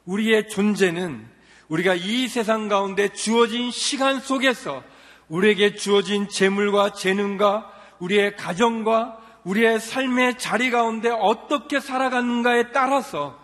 우리의 0.06 0.50
존재는 0.50 1.33
우리가 1.74 1.96
이 1.96 2.27
세상 2.27 2.68
가운데 2.68 3.10
주어진 3.10 3.72
시간 3.72 4.20
속에서 4.20 4.84
우리에게 5.27 5.74
주어진 5.74 6.30
재물과 6.30 6.94
재능과 6.94 7.72
우리의 7.98 8.36
가정과 8.36 9.18
우리의 9.44 9.80
삶의 9.80 10.38
자리 10.38 10.70
가운데 10.70 11.10
어떻게 11.10 11.80
살아가는가에 11.80 12.72
따라서 12.74 13.39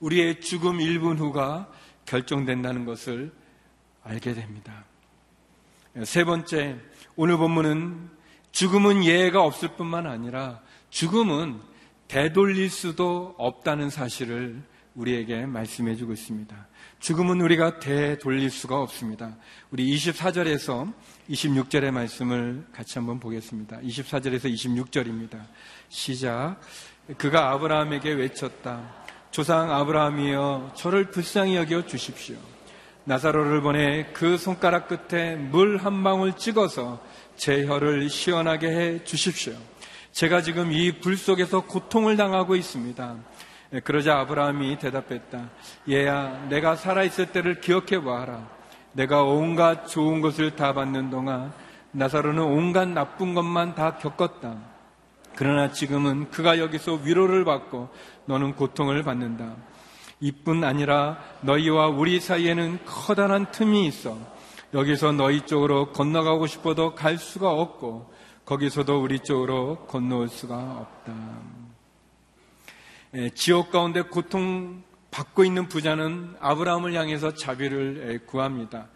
우리의 0.00 0.42
죽음 0.42 0.76
1분 0.76 1.16
후가 1.16 1.68
결정된다는 2.04 2.84
것을 2.84 3.32
알게 4.02 4.34
됩니다. 4.34 4.84
세 6.04 6.24
번째, 6.24 6.76
오늘 7.16 7.38
본문은 7.38 8.10
죽음은 8.52 9.04
예외가 9.04 9.42
없을 9.42 9.76
뿐만 9.76 10.06
아니라 10.06 10.60
죽음은 10.90 11.58
되돌릴 12.08 12.68
수도 12.68 13.34
없다는 13.38 13.88
사실을 13.88 14.68
우리에게 15.04 15.46
말씀해 15.46 15.96
주고 15.96 16.12
있습니다. 16.12 16.54
죽음은 16.98 17.40
우리가 17.40 17.78
되돌릴 17.78 18.50
수가 18.50 18.80
없습니다. 18.82 19.34
우리 19.70 19.94
24절에서 19.96 20.92
26절의 21.30 21.90
말씀을 21.90 22.66
같이 22.72 22.98
한번 22.98 23.18
보겠습니다. 23.18 23.78
24절에서 23.80 24.52
26절입니다. 24.52 25.40
시작. 25.88 26.60
그가 27.16 27.50
아브라함에게 27.52 28.12
외쳤다. 28.12 28.94
조상 29.30 29.72
아브라함이여 29.72 30.72
저를 30.76 31.10
불쌍히 31.10 31.56
여겨 31.56 31.86
주십시오. 31.86 32.36
나사로를 33.04 33.62
보내 33.62 34.06
그 34.12 34.36
손가락 34.36 34.88
끝에 34.88 35.36
물 35.36 35.78
한 35.78 36.04
방울 36.04 36.36
찍어서 36.36 37.02
제 37.36 37.64
혀를 37.66 38.10
시원하게 38.10 38.68
해 38.68 39.04
주십시오. 39.04 39.54
제가 40.12 40.42
지금 40.42 40.72
이 40.72 40.92
불 41.00 41.16
속에서 41.16 41.60
고통을 41.62 42.16
당하고 42.16 42.56
있습니다. 42.56 43.16
예, 43.72 43.80
그러자 43.80 44.18
아브라함이 44.18 44.78
대답했다. 44.78 45.48
얘야, 45.88 46.46
내가 46.48 46.74
살아있을 46.74 47.26
때를 47.26 47.60
기억해 47.60 48.00
보아라. 48.00 48.48
내가 48.92 49.22
온갖 49.22 49.86
좋은 49.86 50.20
것을 50.20 50.56
다 50.56 50.74
받는 50.74 51.10
동안 51.10 51.52
나사로는 51.92 52.42
온갖 52.42 52.88
나쁜 52.88 53.34
것만 53.34 53.74
다 53.76 53.96
겪었다. 53.98 54.56
그러나 55.36 55.70
지금은 55.70 56.30
그가 56.30 56.58
여기서 56.58 56.94
위로를 57.04 57.44
받고 57.44 57.88
너는 58.26 58.56
고통을 58.56 59.04
받는다. 59.04 59.54
이뿐 60.20 60.64
아니라 60.64 61.18
너희와 61.42 61.88
우리 61.88 62.20
사이에는 62.20 62.80
커다란 62.84 63.50
틈이 63.50 63.86
있어. 63.86 64.18
여기서 64.74 65.12
너희 65.12 65.46
쪽으로 65.46 65.92
건너가고 65.92 66.46
싶어도 66.46 66.94
갈 66.94 67.18
수가 67.18 67.50
없고 67.50 68.12
거기서도 68.44 69.00
우리 69.00 69.20
쪽으로 69.20 69.86
건너올 69.86 70.28
수가 70.28 70.56
없다. 70.56 71.69
예, 73.14 73.30
지옥 73.30 73.70
가운데 73.72 74.02
고통 74.02 74.82
받고 75.10 75.44
있는 75.44 75.68
부자는 75.68 76.36
아브라함을 76.38 76.94
향해서 76.94 77.34
자비를 77.34 78.08
예, 78.12 78.18
구합니다. 78.26 78.86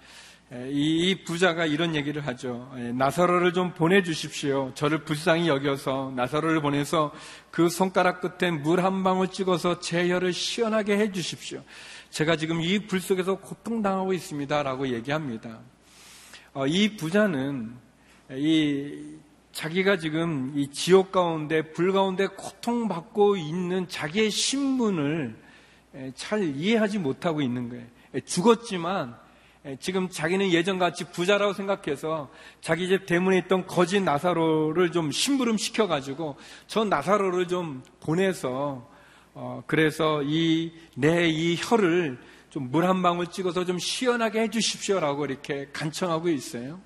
예, 0.52 0.68
이 0.70 1.24
부자가 1.24 1.66
이런 1.66 1.96
얘기를 1.96 2.24
하죠. 2.24 2.70
나사로를 2.94 3.52
좀 3.52 3.74
보내주십시오. 3.74 4.70
저를 4.76 5.04
불쌍히 5.04 5.48
여겨서 5.48 6.12
나사로를 6.14 6.60
보내서 6.60 7.12
그 7.50 7.68
손가락 7.68 8.20
끝에 8.20 8.52
물 8.52 8.84
한 8.84 9.02
방울 9.02 9.28
찍어서 9.28 9.80
제 9.80 10.08
혀를 10.08 10.32
시원하게 10.32 10.96
해주십시오. 10.98 11.62
제가 12.10 12.36
지금 12.36 12.60
이 12.60 12.78
불 12.86 13.00
속에서 13.00 13.34
고통당하고 13.40 14.12
있습니다. 14.12 14.62
라고 14.62 14.86
얘기합니다. 14.86 15.58
어, 16.52 16.68
이 16.68 16.96
부자는 16.96 17.74
이 18.30 19.16
자기가 19.54 19.98
지금 19.98 20.52
이 20.56 20.66
지옥 20.72 21.12
가운데 21.12 21.62
불 21.62 21.92
가운데 21.92 22.26
고통받고 22.26 23.36
있는 23.36 23.88
자기의 23.88 24.30
신분을 24.30 25.36
잘 26.16 26.42
이해하지 26.42 26.98
못하고 26.98 27.40
있는 27.40 27.68
거예요. 27.68 27.84
죽었지만 28.24 29.16
지금 29.78 30.08
자기는 30.10 30.50
예전같이 30.50 31.04
부자라고 31.04 31.52
생각해서 31.52 32.30
자기 32.60 32.88
집 32.88 33.06
대문에 33.06 33.38
있던 33.38 33.66
거짓 33.66 34.00
나사로를 34.00 34.90
좀 34.90 35.12
심부름 35.12 35.56
시켜가지고 35.56 36.36
저 36.66 36.84
나사로를 36.84 37.46
좀 37.46 37.84
보내서 38.00 38.90
어 39.34 39.62
그래서 39.68 40.20
이내이 40.22 41.56
혀를 41.60 42.18
좀 42.50 42.70
물 42.70 42.86
한 42.86 43.02
방울 43.02 43.28
찍어서 43.28 43.64
좀 43.64 43.78
시원하게 43.78 44.40
해주십시오라고 44.42 45.26
이렇게 45.26 45.68
간청하고 45.72 46.28
있어요. 46.28 46.80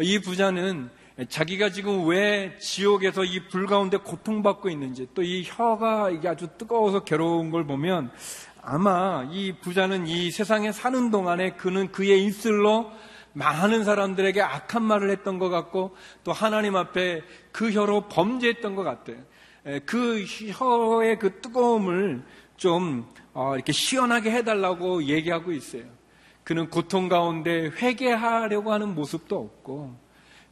이 0.00 0.18
부자는 0.18 0.90
자기가 1.28 1.70
지금 1.70 2.06
왜 2.06 2.56
지옥에서 2.58 3.24
이 3.24 3.40
불 3.48 3.66
가운데 3.66 3.96
고통받고 3.98 4.70
있는지 4.70 5.08
또 5.14 5.22
이 5.22 5.42
혀가 5.44 6.10
이게 6.10 6.28
아주 6.28 6.48
뜨거워서 6.56 7.04
괴로운 7.04 7.50
걸 7.50 7.66
보면 7.66 8.10
아마 8.62 9.26
이 9.30 9.52
부자는 9.60 10.06
이 10.06 10.30
세상에 10.30 10.72
사는 10.72 11.10
동안에 11.10 11.50
그는 11.52 11.92
그의 11.92 12.24
입술로 12.24 12.90
많은 13.34 13.84
사람들에게 13.84 14.40
악한 14.40 14.82
말을 14.82 15.10
했던 15.10 15.38
것 15.38 15.48
같고 15.48 15.94
또 16.24 16.32
하나님 16.32 16.76
앞에 16.76 17.22
그 17.50 17.72
혀로 17.72 18.08
범죄했던 18.08 18.74
것 18.74 18.82
같아요. 18.82 19.16
그 19.86 20.24
혀의 20.24 21.18
그 21.18 21.40
뜨거움을 21.40 22.22
좀 22.56 23.06
어, 23.34 23.54
이렇게 23.54 23.72
시원하게 23.72 24.30
해달라고 24.32 25.04
얘기하고 25.04 25.52
있어요. 25.52 25.84
그는 26.44 26.68
고통 26.68 27.08
가운데 27.08 27.68
회개하려고 27.68 28.72
하는 28.72 28.94
모습도 28.94 29.38
없고 29.38 29.96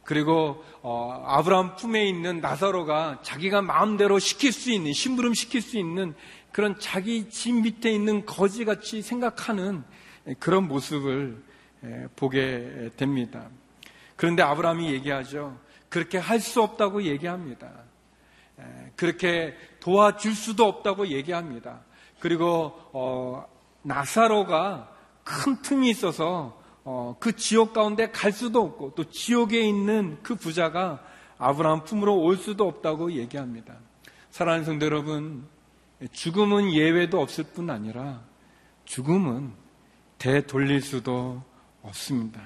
그리고 0.03 0.63
어, 0.81 1.23
아브라함 1.27 1.75
품에 1.75 2.07
있는 2.07 2.41
나사로가 2.41 3.19
자기가 3.21 3.61
마음대로 3.61 4.19
시킬 4.19 4.51
수 4.51 4.71
있는 4.71 4.93
심부름 4.93 5.33
시킬 5.33 5.61
수 5.61 5.77
있는 5.77 6.15
그런 6.51 6.77
자기 6.79 7.29
집 7.29 7.53
밑에 7.53 7.91
있는 7.91 8.25
거지같이 8.25 9.01
생각하는 9.01 9.83
그런 10.39 10.67
모습을 10.67 11.41
보게 12.15 12.91
됩니다. 12.97 13.49
그런데 14.15 14.43
아브라함이 14.43 14.91
얘기하죠. 14.91 15.57
그렇게 15.89 16.17
할 16.17 16.39
수 16.39 16.61
없다고 16.61 17.03
얘기합니다. 17.03 17.71
그렇게 18.95 19.55
도와줄 19.79 20.35
수도 20.35 20.65
없다고 20.65 21.07
얘기합니다. 21.07 21.81
그리고 22.19 22.73
어, 22.93 23.45
나사로가 23.81 24.91
큰 25.23 25.61
틈이 25.61 25.89
있어서 25.89 26.60
어, 26.83 27.15
그 27.19 27.35
지옥 27.35 27.73
가운데 27.73 28.09
갈 28.11 28.31
수도 28.31 28.61
없고 28.61 28.93
또 28.95 29.03
지옥에 29.09 29.61
있는 29.61 30.17
그 30.23 30.35
부자가 30.35 31.03
아브라함 31.37 31.83
품으로 31.83 32.17
올 32.19 32.37
수도 32.37 32.67
없다고 32.67 33.13
얘기합니다. 33.13 33.75
사랑하는 34.31 34.65
성도 34.65 34.85
여러분, 34.85 35.47
죽음은 36.11 36.73
예외도 36.73 37.21
없을 37.21 37.43
뿐 37.43 37.69
아니라 37.69 38.21
죽음은 38.85 39.51
되돌릴 40.17 40.81
수도 40.81 41.43
없습니다. 41.81 42.41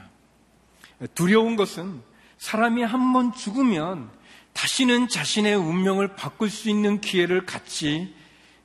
두려운 1.13 1.55
것은 1.55 2.01
사람이 2.37 2.83
한 2.83 3.13
번 3.13 3.33
죽으면 3.33 4.09
다시는 4.53 5.09
자신의 5.09 5.55
운명을 5.55 6.15
바꿀 6.15 6.49
수 6.49 6.69
있는 6.69 7.01
기회를 7.01 7.45
갖지 7.45 8.13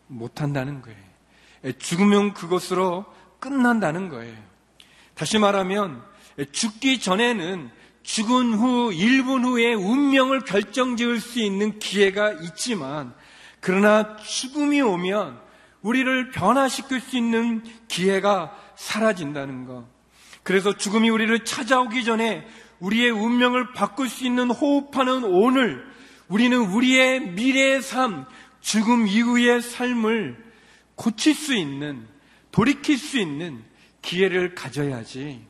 못한다는 0.06 0.82
거예요. 0.82 0.98
죽으면 1.78 2.32
그것으로 2.34 3.04
끝난다는 3.40 4.08
거예요. 4.08 4.49
다시 5.20 5.36
말하면 5.36 6.02
죽기 6.50 6.98
전에는 6.98 7.70
죽은 8.02 8.54
후 8.54 8.90
1분 8.90 9.44
후에 9.44 9.74
운명을 9.74 10.46
결정 10.46 10.96
지을 10.96 11.20
수 11.20 11.40
있는 11.40 11.78
기회가 11.78 12.32
있지만 12.32 13.12
그러나 13.60 14.16
죽음이 14.16 14.80
오면 14.80 15.38
우리를 15.82 16.30
변화시킬 16.30 17.02
수 17.02 17.18
있는 17.18 17.62
기회가 17.86 18.56
사라진다는 18.76 19.66
것. 19.66 19.84
그래서 20.42 20.74
죽음이 20.74 21.10
우리를 21.10 21.44
찾아오기 21.44 22.02
전에 22.04 22.48
우리의 22.78 23.10
운명을 23.10 23.74
바꿀 23.74 24.08
수 24.08 24.24
있는 24.24 24.48
호흡하는 24.50 25.24
오늘 25.24 25.84
우리는 26.28 26.56
우리의 26.56 27.32
미래의 27.32 27.82
삶, 27.82 28.24
죽음 28.62 29.06
이후의 29.06 29.60
삶을 29.60 30.42
고칠 30.94 31.34
수 31.34 31.54
있는, 31.54 32.08
돌이킬 32.52 32.96
수 32.96 33.18
있는 33.18 33.68
기회를 34.02 34.54
가져야지 34.54 35.44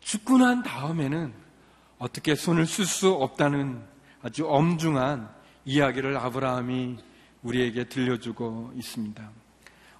죽고 0.00 0.38
난 0.38 0.62
다음에는 0.62 1.32
어떻게 1.98 2.34
손을 2.34 2.66
쓸 2.66 2.84
수 2.84 3.10
없다는 3.12 3.82
아주 4.22 4.46
엄중한 4.48 5.28
이야기를 5.64 6.16
아브라함이 6.16 6.98
우리에게 7.42 7.84
들려주고 7.84 8.72
있습니다. 8.76 9.30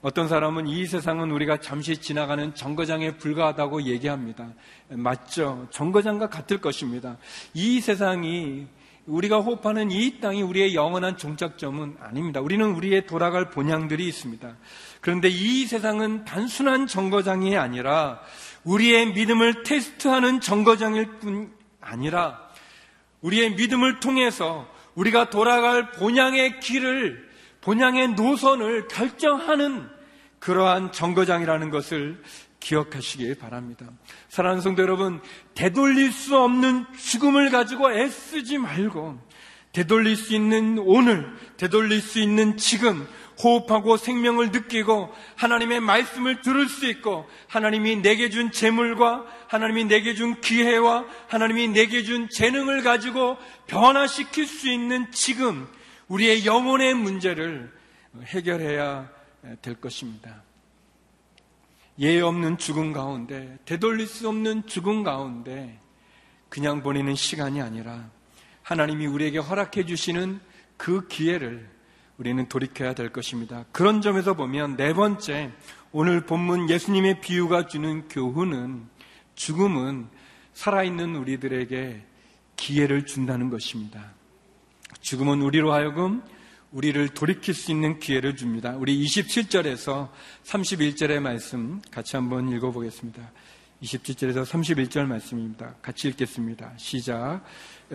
어떤 0.03 0.29
사람은 0.29 0.67
이 0.67 0.85
세상은 0.85 1.31
우리가 1.31 1.61
잠시 1.61 1.97
지나가는 1.97 2.55
정거장에 2.55 3.17
불과하다고 3.17 3.85
얘기합니다. 3.85 4.53
맞죠. 4.91 5.67
정거장과 5.71 6.29
같을 6.29 6.61
것입니다. 6.61 7.17
이 7.55 7.81
세상이 7.81 8.67
우리가 9.07 9.39
호흡하는 9.41 9.91
이 9.91 10.21
땅이 10.21 10.43
우리의 10.43 10.75
영원한 10.75 11.17
종착점은 11.17 11.97
아닙니다. 12.01 12.41
우리는 12.41 12.75
우리의 12.75 13.07
돌아갈 13.07 13.51
본향들이 13.51 14.07
있습니다. 14.07 14.57
그런데 15.01 15.29
이 15.29 15.67
세상은 15.67 16.25
단순한 16.25 16.87
정거장이 16.87 17.57
아니라 17.57 18.21
우리의 18.65 19.13
믿음을 19.13 19.63
테스트하는 19.63 20.41
정거장일 20.41 21.19
뿐 21.19 21.53
아니라 21.81 22.41
우리의 23.21 23.55
믿음을 23.55 24.01
통해서 24.01 24.67
우리가 24.95 25.29
돌아갈 25.29 25.91
본향의 25.93 26.61
길을 26.61 27.29
본향의 27.61 28.09
노선을 28.09 28.89
결정하는 28.89 29.89
그러한 30.39 30.93
정거장이라는 30.93 31.71
것을 31.71 32.23
기억하시길 32.65 33.35
바랍니다. 33.37 33.87
사랑하는 34.29 34.63
성도 34.63 34.83
여러분, 34.83 35.21
되돌릴 35.55 36.11
수 36.13 36.37
없는 36.37 36.87
죽음을 36.97 37.51
가지고 37.51 37.93
애쓰지 37.93 38.59
말고 38.59 39.21
되돌릴 39.73 40.17
수 40.17 40.35
있는 40.35 40.79
오늘, 40.79 41.31
되돌릴 41.59 42.01
수 42.01 42.21
있는 42.21 42.57
지금, 42.57 43.07
호흡하고 43.43 43.97
생명을 43.97 44.53
느끼고 44.53 45.13
하나님의 45.35 45.81
말씀을 45.81 46.41
들을 46.41 46.69
수 46.69 46.87
있고 46.87 47.29
하나님이 47.49 47.97
내게 47.97 48.31
준 48.31 48.53
재물과 48.53 49.27
하나님이 49.49 49.85
내게 49.87 50.15
준 50.15 50.41
기회와 50.41 51.05
하나님이 51.27 51.69
내게 51.69 52.05
준 52.05 52.29
재능을 52.31 52.85
가지고 52.85 53.37
변화시킬 53.67 54.47
수 54.47 54.71
있는 54.71 55.11
지금 55.11 55.67
우리의 56.07 56.47
영혼의 56.47 56.95
문제를 56.95 57.73
해결해야 58.27 59.11
될 59.61 59.75
것입니다. 59.75 60.45
예외 61.99 62.21
없는 62.21 62.59
죽음 62.59 62.93
가운데, 62.93 63.59
되돌릴 63.65 64.07
수 64.07 64.29
없는 64.29 64.67
죽음 64.67 65.03
가운데 65.03 65.81
그냥 66.49 66.83
보내는 66.83 67.15
시간이 67.15 67.61
아니라 67.61 68.11
하나님이 68.63 69.07
우리에게 69.07 69.39
허락해 69.39 69.87
주시는 69.87 70.41
그 70.77 71.07
기회를 71.09 71.69
우리는 72.17 72.49
돌이켜야 72.49 72.95
될 72.95 73.11
것입니다. 73.11 73.65
그런 73.73 74.01
점에서 74.01 74.35
보면 74.35 74.77
네 74.77 74.93
번째, 74.93 75.53
오늘 75.93 76.27
본문 76.27 76.71
예수님의 76.71 77.21
비유가 77.21 77.67
주는 77.67 78.09
교훈은 78.09 78.89
죽음은 79.35 80.09
살아있는 80.55 81.17
우리들에게 81.17 82.05
기회를 82.57 83.07
준다는 83.07 83.51
것입니다. 83.51 84.13
죽음은 85.01 85.43
우리로 85.43 85.73
하여금 85.73 86.23
우리를 86.75 87.11
돌이킬 87.11 87.55
수 87.55 87.71
있는 87.71 88.01
기회를 88.01 88.35
줍니다. 88.35 88.75
우리 88.77 89.01
27절에서 89.05 90.09
31절의 90.45 91.21
말씀 91.21 91.81
같이 91.93 92.17
한번 92.17 92.49
읽어보겠습니다. 92.49 93.23
27절에서 93.81 94.45
31절 94.45 95.07
말씀입니다. 95.07 95.77
같이 95.81 96.09
읽겠습니다. 96.09 96.73
시작. 96.77 97.43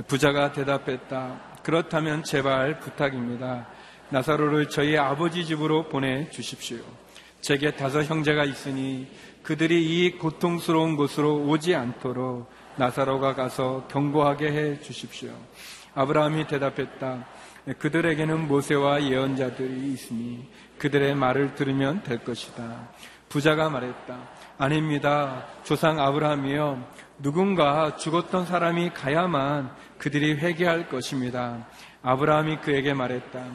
부자가 0.08 0.54
대답했다. 0.54 1.60
그렇다면 1.62 2.24
제발 2.24 2.80
부탁입니다. 2.80 3.68
나사로를 4.12 4.70
저희 4.70 4.96
아버지 4.98 5.46
집으로 5.46 5.90
보내주십시오. 5.90 6.80
제게 7.42 7.76
다섯 7.76 8.04
형제가 8.04 8.46
있으니 8.46 9.08
그들이 9.44 10.06
이 10.06 10.18
고통스러운 10.18 10.96
곳으로 10.96 11.36
오지 11.48 11.76
않도록 11.76 12.50
나사로가 12.78 13.36
가서 13.36 13.88
경고하게 13.92 14.52
해 14.54 14.80
주십시오. 14.80 15.34
아브라함이 15.96 16.48
대답했다. 16.48 17.39
그들에게는 17.78 18.48
모세와 18.48 19.04
예언자들이 19.04 19.94
있으니 19.94 20.48
그들의 20.80 21.14
말을 21.16 21.56
들으면 21.56 22.02
될 22.04 22.24
것이다. 22.24 22.90
부자가 23.28 23.70
말했다. 23.70 24.18
아닙니다. 24.58 25.46
조상 25.64 26.00
아브라함이요. 26.00 26.84
누군가 27.20 27.96
죽었던 27.98 28.46
사람이 28.46 28.92
가야만 28.92 29.72
그들이 29.98 30.36
회개할 30.36 30.90
것입니다. 30.90 31.68
아브라함이 32.02 32.58
그에게 32.62 32.94
말했다. 32.94 33.46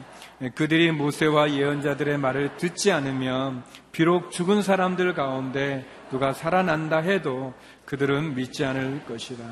그들이 0.53 0.91
모세와 0.91 1.51
예언자들의 1.51 2.17
말을 2.17 2.57
듣지 2.57 2.91
않으면 2.91 3.63
비록 3.91 4.31
죽은 4.31 4.61
사람들 4.61 5.13
가운데 5.13 5.85
누가 6.11 6.31
살아난다 6.31 6.99
해도 6.99 7.53
그들은 7.85 8.35
믿지 8.35 8.63
않을 8.63 9.05
것이다. 9.05 9.43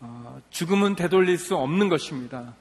어, 0.00 0.40
죽음은 0.50 0.96
되돌릴 0.96 1.38
수 1.38 1.56
없는 1.56 1.88
것입니다. 1.88 2.54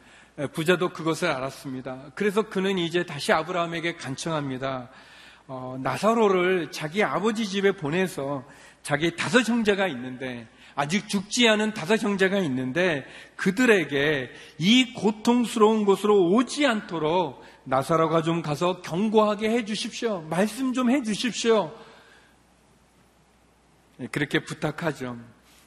부자도 0.54 0.90
그것을 0.90 1.30
알았습니다. 1.30 2.12
그래서 2.14 2.44
그는 2.44 2.78
이제 2.78 3.06
다시 3.06 3.34
아브라함에게 3.34 3.96
간청합니다. 3.96 4.90
어, 5.48 5.78
나사로를 5.82 6.72
자기 6.72 7.04
아버지 7.04 7.48
집에 7.48 7.72
보내서 7.72 8.44
자기 8.84 9.16
다섯 9.16 9.48
형제가 9.48 9.88
있는데 9.88 10.48
아직 10.76 11.10
죽지 11.10 11.48
않은 11.50 11.74
다섯 11.74 12.04
형제가 12.04 12.38
있는데 12.40 13.06
그들에게 13.36 14.30
이 14.60 14.94
고통스러운 14.94 15.86
곳으로 15.86 16.30
오지 16.30 16.68
않도록 16.68 17.44
나사로가 17.64 18.22
좀 18.22 18.42
가서 18.44 18.82
경고하게 18.82 19.50
해 19.50 19.66
주십시오. 19.66 20.22
말씀 20.30 20.74
좀 20.74 20.92
해 20.92 21.02
주십시오. 21.02 21.74
예, 24.00 24.08
그렇게 24.08 24.40
부탁하죠. 24.40 25.18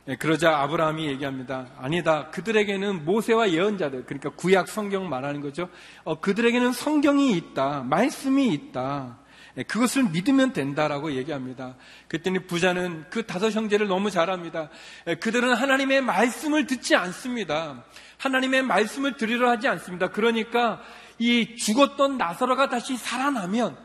예, 0.08 0.16
그러자 0.16 0.58
아브라함이 0.60 1.06
얘기합니다. 1.06 1.66
아니다. 1.78 2.30
그들에게는 2.30 3.04
모세와 3.04 3.50
예언자들, 3.50 4.06
그러니까 4.06 4.30
구약 4.30 4.68
성경 4.68 5.10
말하는 5.10 5.42
거죠. 5.42 5.68
어, 6.04 6.20
그들에게는 6.20 6.72
성경이 6.72 7.32
있다. 7.36 7.82
말씀이 7.82 8.48
있다. 8.48 9.18
예, 9.58 9.62
그것을 9.62 10.04
믿으면 10.04 10.54
된다라고 10.54 11.12
얘기합니다. 11.12 11.74
그랬더니 12.08 12.46
부자는 12.46 13.04
그 13.10 13.26
다섯 13.26 13.50
형제를 13.50 13.88
너무 13.88 14.10
잘합니다. 14.10 14.70
예, 15.06 15.16
그들은 15.16 15.52
하나님의 15.52 16.00
말씀을 16.00 16.66
듣지 16.66 16.96
않습니다. 16.96 17.84
하나님의 18.16 18.62
말씀을 18.62 19.18
들으려 19.18 19.50
하지 19.50 19.68
않습니다. 19.68 20.08
그러니까 20.08 20.80
이 21.18 21.56
죽었던 21.56 22.16
나사로가 22.16 22.70
다시 22.70 22.96
살아나면 22.96 23.76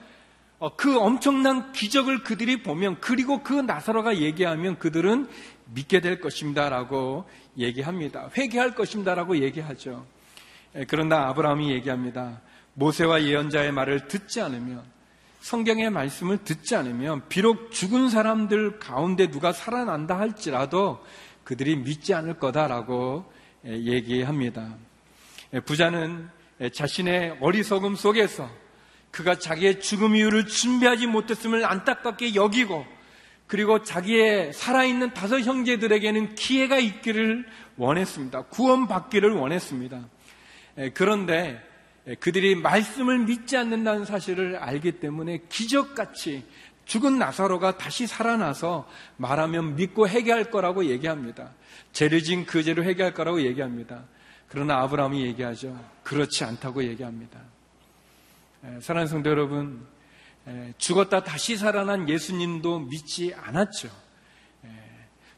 어, 0.57 0.75
그 0.77 0.97
엄청난 0.97 1.73
기적을 1.73 2.23
그들이 2.23 2.63
보면 2.63 3.01
그리고 3.01 3.43
그 3.43 3.53
나사로가 3.53 4.17
얘기하면 4.17 4.79
그들은 4.79 5.27
믿게 5.73 6.01
될 6.01 6.19
것입니다라고 6.21 7.25
얘기합니다. 7.57 8.29
회개할 8.37 8.75
것입니다라고 8.75 9.39
얘기하죠. 9.39 10.05
예, 10.75 10.85
그런다 10.85 11.27
아브라함이 11.29 11.71
얘기합니다. 11.71 12.41
모세와 12.73 13.23
예언자의 13.23 13.71
말을 13.71 14.07
듣지 14.07 14.41
않으면 14.41 14.83
성경의 15.39 15.91
말씀을 15.91 16.39
듣지 16.39 16.75
않으면 16.75 17.27
비록 17.29 17.71
죽은 17.71 18.09
사람들 18.09 18.79
가운데 18.79 19.29
누가 19.29 19.53
살아난다 19.53 20.19
할지라도 20.19 21.03
그들이 21.43 21.75
믿지 21.77 22.13
않을 22.13 22.39
거다라고 22.39 23.31
얘기합니다. 23.63 24.75
부자는 25.65 26.29
자신의 26.73 27.37
어리석음 27.41 27.95
속에서 27.95 28.49
그가 29.11 29.37
자기의 29.37 29.79
죽음 29.79 30.15
이유를 30.15 30.47
준비하지 30.47 31.07
못했음을 31.07 31.63
안타깝게 31.63 32.35
여기고 32.35 32.85
그리고 33.47 33.83
자기의 33.83 34.53
살아있는 34.53 35.13
다섯 35.13 35.39
형제들에게는 35.39 36.35
기회가 36.35 36.79
있기를 36.79 37.45
원했습니다. 37.77 38.43
구원받기를 38.43 39.31
원했습니다. 39.31 40.01
그런데 40.93 41.61
예, 42.07 42.15
그들이 42.15 42.55
말씀을 42.55 43.19
믿지 43.19 43.57
않는다는 43.57 44.05
사실을 44.05 44.57
알기 44.57 44.93
때문에 44.93 45.41
기적같이 45.49 46.45
죽은 46.85 47.17
나사로가 47.17 47.77
다시 47.77 48.05
살아나서 48.05 48.87
말하면 49.17 49.75
믿고 49.75 50.07
회개할 50.07 50.51
거라고 50.51 50.85
얘기합니다. 50.85 51.51
죄를 51.93 52.21
진그 52.21 52.61
죄로 52.61 52.83
회개할 52.83 53.15
거라고 53.15 53.41
얘기합니다. 53.41 54.03
그러나 54.47 54.81
아브라함이 54.81 55.25
얘기하죠. 55.25 55.83
그렇지 56.03 56.43
않다고 56.43 56.83
얘기합니다. 56.83 57.39
예, 58.65 58.79
사랑하는 58.81 59.07
성도 59.07 59.31
여러분, 59.31 59.81
예, 59.81 59.94
죽었다 60.77 61.23
다시 61.23 61.57
살아난 61.57 62.07
예수님도 62.07 62.79
믿지 62.79 63.33
않았죠. 63.35 63.89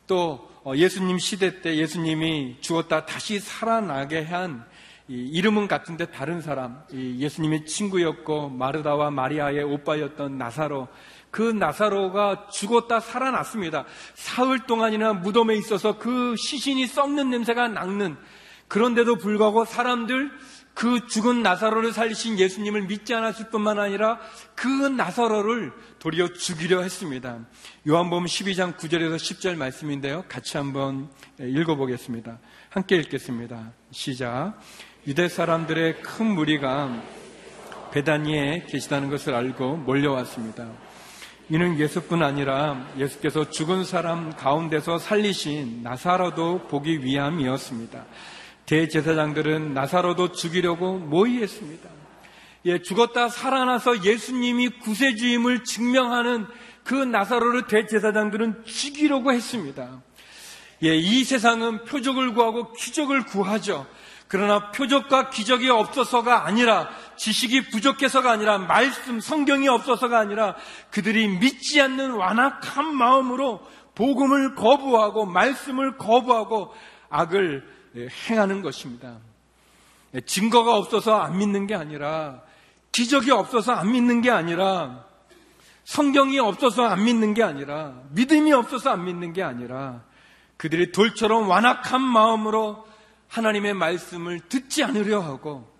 또 0.06 0.50
어, 0.64 0.76
예수님 0.76 1.18
시대 1.20 1.62
때 1.62 1.78
예수님이 1.78 2.58
죽었다 2.62 3.06
다시 3.06 3.40
살아나게 3.40 4.24
한 4.24 4.66
이름은 5.08 5.70
같은데 5.70 6.08
다른 6.08 6.42
사람, 6.42 6.84
예수님의 6.92 7.66
친구였고 7.66 8.50
마르다와 8.50 9.10
마리아의 9.12 9.64
오빠였던 9.64 10.38
나사로, 10.38 10.90
그 11.32 11.42
나사로가 11.42 12.48
죽었다 12.52 13.00
살아났습니다. 13.00 13.86
사흘 14.16 14.66
동안이나 14.66 15.14
무덤에 15.14 15.56
있어서 15.56 15.98
그 15.98 16.36
시신이 16.36 16.88
썩는 16.88 17.30
냄새가 17.30 17.70
낚는 17.70 18.18
그런데도 18.68 19.16
불구하고 19.16 19.64
사람들 19.64 20.30
그 20.78 21.08
죽은 21.08 21.42
나사로를 21.42 21.92
살리신 21.92 22.38
예수님을 22.38 22.84
믿지 22.84 23.16
않았을 23.16 23.50
뿐만 23.50 23.80
아니라 23.80 24.20
그 24.54 24.68
나사로를 24.68 25.74
도리어 25.98 26.34
죽이려 26.34 26.84
했습니다. 26.84 27.40
요한복음 27.88 28.26
12장 28.26 28.78
9절에서 28.78 29.16
10절 29.16 29.56
말씀인데요. 29.56 30.26
같이 30.30 30.56
한번 30.56 31.10
읽어보겠습니다. 31.40 32.38
함께 32.70 32.98
읽겠습니다. 32.98 33.72
시작. 33.90 34.54
유대 35.08 35.28
사람들의 35.28 36.04
큰 36.04 36.28
무리가 36.28 37.02
베다니에 37.92 38.68
계시다는 38.70 39.10
것을 39.10 39.34
알고 39.34 39.78
몰려왔습니다. 39.78 40.70
이는 41.50 41.80
예수뿐 41.80 42.22
아니라 42.22 42.88
예수께서 43.00 43.50
죽은 43.50 43.84
사람 43.84 44.32
가운데서 44.36 45.00
살리신 45.00 45.82
나사로도 45.82 46.68
보기 46.68 47.04
위함이었습니다. 47.04 48.06
대제사장들은 48.68 49.74
나사로도 49.74 50.34
죽이려고 50.34 50.98
모의했습니다. 51.00 51.90
예, 52.66 52.82
죽었다 52.82 53.30
살아나서 53.30 54.04
예수님이 54.04 54.70
구세주임을 54.80 55.64
증명하는 55.64 56.46
그 56.84 56.94
나사로를 56.94 57.68
대제사장들은 57.68 58.66
죽이려고 58.66 59.32
했습니다. 59.32 60.02
예, 60.84 60.96
이 60.96 61.24
세상은 61.24 61.86
표적을 61.86 62.34
구하고 62.34 62.74
기적을 62.74 63.24
구하죠. 63.24 63.88
그러나 64.28 64.72
표적과 64.72 65.30
기적이 65.30 65.70
없어서가 65.70 66.46
아니라 66.46 66.90
지식이 67.16 67.70
부족해서가 67.70 68.30
아니라 68.30 68.58
말씀 68.58 69.22
성경이 69.22 69.70
없어서가 69.70 70.20
아니라 70.20 70.56
그들이 70.92 71.30
믿지 71.40 71.80
않는 71.80 72.12
완악한 72.12 72.94
마음으로 72.94 73.62
복음을 73.96 74.56
거부하고 74.56 75.26
말씀을 75.26 75.96
거부하고 75.96 76.74
악을 77.10 77.77
행하는 77.96 78.62
것입니다. 78.62 79.20
증거가 80.26 80.76
없어서 80.76 81.20
안 81.20 81.38
믿는 81.38 81.68
게 81.68 81.76
아니라 81.76 82.42
기적이 82.92 83.32
없어서 83.32 83.74
안 83.74 83.92
믿는 83.92 84.22
게 84.22 84.32
아니라 84.32 85.06
성경이 85.84 86.40
없어서 86.40 86.86
안 86.86 87.06
믿는 87.06 87.34
게 87.34 87.44
아니라 87.44 88.02
믿음이 88.12 88.52
없어서 88.52 88.92
안 88.92 89.06
믿는 89.06 89.34
게 89.34 89.44
아니라 89.44 90.04
그들이 90.58 90.92
돌처럼 90.92 91.48
완악한 91.50 92.02
마음으로 92.02 92.86
하나님의 93.28 93.74
말씀을 93.74 94.40
듣지 94.50 94.84
않으려 94.84 95.22
하고 95.22 95.72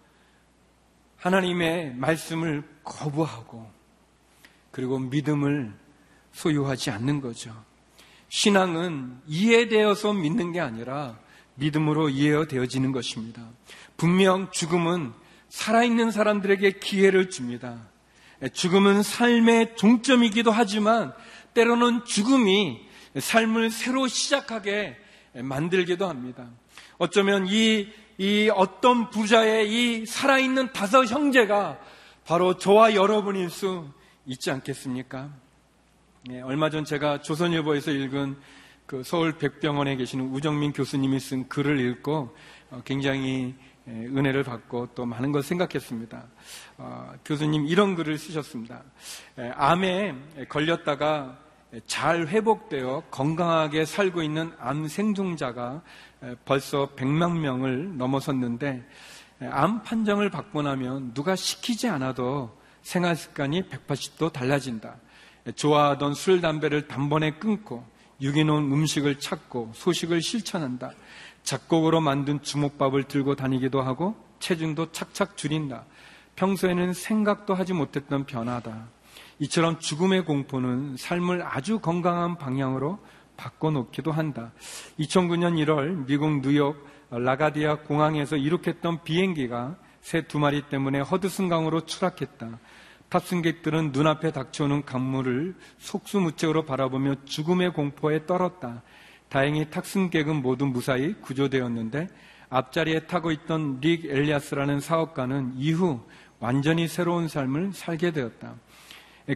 하나님의 1.18 1.96
말씀을 1.96 2.64
거부하고 2.84 3.70
그리고 4.72 5.00
믿음을 5.00 5.74
소유하지 6.32 6.92
않는 6.92 7.22
거죠. 7.22 7.54
신앙은 8.30 9.22
이해되어서 9.26 10.14
믿는 10.14 10.52
게 10.52 10.60
아니라 10.60 11.18
믿음으로 11.58 12.10
이해되어지는 12.10 12.92
것입니다. 12.92 13.42
분명 13.98 14.50
죽음은 14.52 15.14
살아있는 15.50 16.12
사람들에게 16.12 16.80
기회를 16.80 17.30
줍니다. 17.30 17.80
죽음은 18.54 19.04
삶의 19.04 19.76
종점이기도 19.76 20.52
하지만 20.52 21.14
때로는 21.54 22.06
죽음이 22.06 22.82
삶을 23.18 23.72
새로 23.72 24.08
시작하게 24.08 24.98
만들기도 25.34 26.08
합니다. 26.08 26.48
어쩌면 26.98 27.48
이, 27.48 27.88
이 28.18 28.52
어떤 28.54 29.10
부자의 29.10 29.70
이 29.72 30.06
살아있는 30.06 30.74
다섯 30.74 31.06
형제가 31.06 31.80
바로 32.26 32.58
저와 32.58 32.94
여러분일 32.94 33.50
수 33.50 33.90
있지 34.26 34.52
않겠습니까? 34.52 35.32
네, 36.26 36.42
얼마 36.42 36.70
전 36.70 36.84
제가 36.84 37.22
조선일보에서 37.22 37.92
읽은 37.92 38.38
그 38.88 39.04
서울 39.04 39.34
백병원에 39.34 39.98
계시는 39.98 40.30
우정민 40.34 40.72
교수님이 40.72 41.20
쓴 41.20 41.50
글을 41.50 41.78
읽고 41.78 42.34
어, 42.72 42.82
굉장히 42.86 43.54
은혜를 43.86 44.44
받고 44.44 44.90
또 44.96 45.06
많은 45.06 45.34
걸 45.34 45.44
생각했습니다. 45.44 46.24
어, 46.78 47.14
교수님 47.26 47.68
이런 47.68 47.96
글을 47.96 48.18
쓰셨습니다. 48.18 48.84
암에 49.56 50.16
걸렸다가 50.48 51.38
잘 51.86 52.28
회복되어 52.28 53.04
건강하게 53.12 53.84
살고 53.84 54.24
있는 54.24 54.54
암 54.58 54.88
생존자가 54.88 55.82
벌써 56.46 56.90
100만 56.96 57.40
명을 57.40 57.98
넘어섰는데 57.98 58.88
암 59.52 59.84
판정을 59.84 60.30
받고 60.30 60.62
나면 60.62 61.14
누가 61.14 61.36
시키지 61.36 61.90
않아도 61.90 62.58
생활 62.84 63.18
습관이 63.18 63.64
180도 63.64 64.32
달라진다. 64.32 64.96
좋아하던 65.56 66.14
술, 66.14 66.40
담배를 66.40 66.88
단번에 66.88 67.32
끊고 67.32 67.86
유기농 68.22 68.74
음식을 68.74 69.20
찾고 69.20 69.72
소식을 69.76 70.22
실천한다. 70.22 70.92
작곡으로 71.44 72.02
만든 72.02 72.42
주먹밥을 72.42 73.04
들고 73.04 73.36
다니기도 73.36 73.82
하고 73.82 74.16
체중도 74.40 74.92
착착 74.92 75.38
줄인다. 75.38 75.86
평소에는 76.36 76.94
생각도 76.94 77.54
하지 77.54 77.74
못했던 77.74 78.26
변화다. 78.26 78.88
이처럼 79.40 79.80
죽음의 79.80 80.26
공포는 80.26 80.98
삶을 80.98 81.44
아주 81.44 81.80
건강한 81.80 82.38
방향으로 82.38 83.00
바꿔놓기도 83.38 84.12
한다. 84.12 84.52
2009년 85.00 85.54
1월 85.64 86.06
미국 86.08 86.42
뉴욕 86.42 86.76
라가디아 87.10 87.80
공항에서 87.82 88.36
이륙했던 88.36 89.04
비행기가 89.04 89.78
새 90.02 90.22
두 90.22 90.40
마리 90.40 90.62
때문에 90.62 91.02
허드슨 91.02 91.50
강으로 91.50 91.86
추락했다. 91.86 92.60
탑승객들은 93.10 93.92
눈앞에 93.94 94.32
닥쳐오는 94.32 94.84
강물을 94.84 95.56
속수무책으로 95.78 96.66
바라보며 96.66 97.16
죽음의 97.26 97.74
공포에 97.74 98.26
떨었다. 98.26 98.84
다행히 99.30 99.70
탑승객은 99.70 100.42
모두 100.42 100.66
무사히 100.66 101.14
구조되었는데 101.22 102.08
앞자리에 102.50 103.02
타고 103.08 103.32
있던 103.32 103.80
릭 103.82 104.06
엘리아스라는 104.06 104.80
사업가는 104.80 105.54
이후 105.56 106.02
완전히 106.40 106.88
새로운 106.88 107.28
삶을 107.28 107.74
살게 107.74 108.12
되었다. 108.12 108.56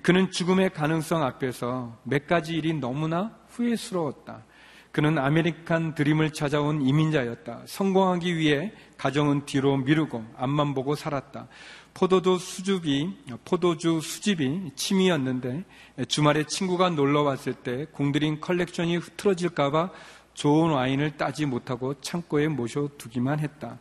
그는 0.03 0.31
죽음의 0.31 0.71
가능성 0.71 1.23
앞에서 1.23 1.97
몇 2.03 2.27
가지 2.27 2.55
일이 2.55 2.73
너무나 2.73 3.35
후회스러웠다. 3.49 4.43
그는 4.91 5.17
아메리칸 5.17 5.95
드림을 5.95 6.31
찾아온 6.31 6.81
이민자였다. 6.81 7.63
성공하기 7.65 8.35
위해 8.35 8.73
가정은 8.97 9.45
뒤로 9.45 9.77
미루고 9.77 10.23
앞만 10.37 10.73
보고 10.73 10.95
살았다. 10.95 11.47
포도주 11.93 12.37
수줍이, 12.37 13.13
포도주 13.45 13.99
수집이 14.01 14.71
취미였는데 14.75 15.63
주말에 16.07 16.45
친구가 16.45 16.91
놀러 16.91 17.23
왔을 17.23 17.53
때 17.53 17.85
공들인 17.91 18.39
컬렉션이 18.39 18.97
흐트러질까봐 18.97 19.91
좋은 20.33 20.71
와인을 20.71 21.17
따지 21.17 21.45
못하고 21.45 21.99
창고에 21.99 22.47
모셔두기만 22.47 23.39
했다. 23.39 23.79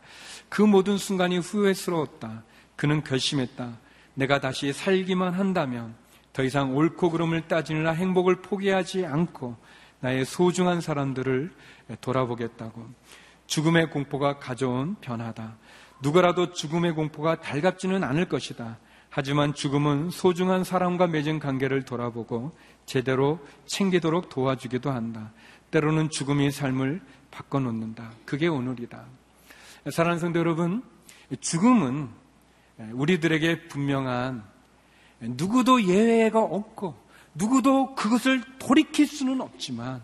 그 0.49 0.61
모든 0.61 0.97
순간이 0.97 1.37
후회스러웠다. 1.37 2.43
그는 2.75 3.03
결심했다. 3.03 3.77
내가 4.13 4.41
다시 4.41 4.73
살기만 4.73 5.33
한다면 5.33 5.95
더 6.33 6.43
이상 6.43 6.75
옳고 6.75 7.11
그름을 7.11 7.47
따지느라 7.47 7.91
행복을 7.91 8.41
포기하지 8.41 9.05
않고 9.05 9.55
나의 10.01 10.25
소중한 10.25 10.81
사람들을 10.81 11.51
돌아보겠다고. 12.01 12.85
죽음의 13.47 13.89
공포가 13.91 14.39
가져온 14.39 14.95
변화다. 15.01 15.57
누구라도 16.01 16.51
죽음의 16.53 16.93
공포가 16.93 17.39
달갑지는 17.39 18.03
않을 18.03 18.25
것이다. 18.27 18.77
하지만 19.09 19.53
죽음은 19.53 20.09
소중한 20.09 20.63
사람과 20.63 21.07
맺은 21.07 21.39
관계를 21.39 21.83
돌아보고 21.83 22.51
제대로 22.85 23.39
챙기도록 23.65 24.29
도와주기도 24.29 24.89
한다. 24.89 25.31
때로는 25.69 26.09
죽음이 26.09 26.51
삶을 26.51 27.01
바꿔놓는다. 27.29 28.11
그게 28.25 28.47
오늘이다. 28.47 29.05
사랑하는 29.91 30.19
성도 30.19 30.39
여러분, 30.39 30.83
죽음은 31.39 32.09
우리들에게 32.93 33.67
분명한 33.67 34.43
누구도 35.21 35.83
예외가 35.83 36.39
없고 36.39 36.95
누구도 37.35 37.95
그것을 37.95 38.41
돌이킬 38.59 39.07
수는 39.07 39.39
없지만 39.41 40.01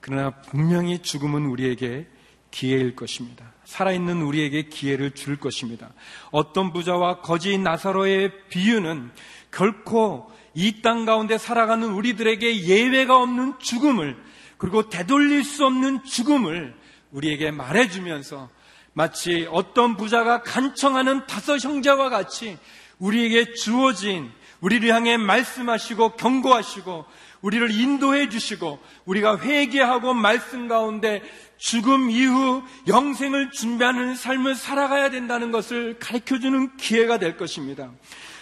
그러나 0.00 0.30
분명히 0.30 1.00
죽음은 1.00 1.46
우리에게 1.46 2.06
기회일 2.50 2.96
것입니다. 2.96 3.52
살아있는 3.66 4.22
우리에게 4.22 4.62
기회를 4.62 5.10
줄 5.10 5.36
것입니다. 5.36 5.90
어떤 6.30 6.72
부자와 6.72 7.20
거지 7.20 7.58
나사로의 7.58 8.30
비유는 8.48 9.10
결코 9.50 10.30
이 10.54 10.80
땅 10.80 11.04
가운데 11.04 11.36
살아가는 11.36 11.86
우리들에게 11.86 12.62
예외가 12.62 13.20
없는 13.20 13.58
죽음을 13.58 14.16
그리고 14.56 14.88
되돌릴 14.88 15.44
수 15.44 15.66
없는 15.66 16.04
죽음을 16.04 16.74
우리에게 17.10 17.50
말해주면서 17.50 18.48
마치 18.94 19.46
어떤 19.50 19.96
부자가 19.96 20.42
간청하는 20.42 21.26
다섯 21.26 21.62
형제와 21.62 22.08
같이 22.08 22.56
우리에게 22.98 23.52
주어진 23.52 24.30
우리를 24.60 24.88
향해 24.94 25.18
말씀하시고 25.18 26.16
경고하시고 26.16 27.04
우리를 27.42 27.70
인도해 27.70 28.28
주시고 28.28 28.78
우리가 29.04 29.38
회개하고 29.38 30.14
말씀 30.14 30.68
가운데 30.68 31.22
죽음 31.58 32.10
이후 32.10 32.62
영생을 32.86 33.50
준비하는 33.50 34.14
삶을 34.14 34.54
살아가야 34.54 35.10
된다는 35.10 35.50
것을 35.50 35.98
가르쳐 35.98 36.38
주는 36.38 36.76
기회가 36.76 37.18
될 37.18 37.36
것입니다. 37.36 37.90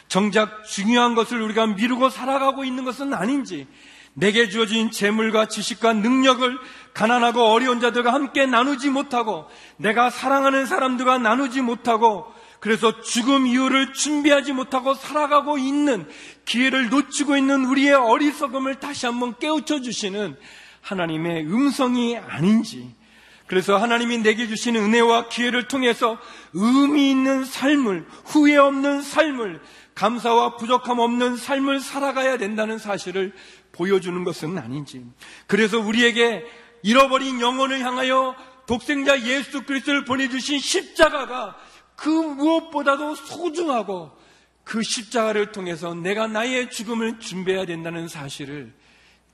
정작 0.09 0.65
중요한 0.65 1.15
것을 1.15 1.41
우리가 1.41 1.67
미루고 1.67 2.11
살아가고 2.11 2.65
있는 2.65 2.85
것은 2.85 3.15
아닌지 3.15 3.67
내게 4.15 4.49
주어진 4.49 4.91
재물과 4.91 5.47
지식과 5.47 5.95
능력을 5.95 6.59
가난하고 6.95 7.43
어려운 7.43 7.81
자들과 7.81 8.13
함께 8.13 8.47
나누지 8.47 8.91
못하고 8.91 9.47
내가 9.77 10.11
사랑하는 10.11 10.67
사람들과 10.67 11.19
나누지 11.19 11.63
못하고 11.63 12.33
그래서 12.65 13.03
죽음 13.03 13.47
이후를 13.47 13.93
준비하지 13.93 14.55
못하고 14.55 14.95
살아가고 14.95 15.59
있는 15.59 16.09
기회를 16.47 16.89
놓치고 16.89 17.37
있는 17.37 17.67
우리의 17.67 17.93
어리석음을 17.93 18.81
다시 18.81 19.05
한번 19.05 19.39
깨우쳐 19.39 19.83
주시는 19.83 20.35
하나님의 20.81 21.45
음성이 21.45 22.17
아닌지 22.17 22.95
그래서 23.47 23.77
하나님이 23.77 24.23
내게 24.23 24.47
주시는 24.47 24.81
은혜와 24.81 25.29
기회를 25.29 25.69
통해서 25.69 26.17
의미 26.55 27.11
있는 27.11 27.45
삶을, 27.45 28.07
후회 28.25 28.57
없는 28.57 29.03
삶을, 29.03 29.61
감사와 29.95 30.57
부족함 30.57 30.99
없는 30.99 31.37
삶을 31.37 31.81
살아가야 31.81 32.39
된다는 32.39 32.79
사실을 32.79 33.35
보여주는 33.73 34.25
것은 34.25 34.57
아닌지. 34.57 35.05
그래서 35.47 35.79
우리에게 35.79 36.43
잃어버린 36.83 37.43
영혼을 37.43 37.81
향하여 37.81 38.35
독생자 38.67 39.21
예수 39.21 39.65
그리스도를 39.65 40.07
보내주신 40.07 40.59
십자가가 40.59 41.57
그 41.97 42.09
무엇보다도 42.09 43.15
소중하고 43.15 44.11
그 44.65 44.83
십자가를 44.83 45.53
통해서 45.53 45.95
내가 45.95 46.27
나의 46.27 46.71
죽음을 46.71 47.21
준비해야 47.21 47.67
된다는 47.67 48.09
사실을 48.09 48.73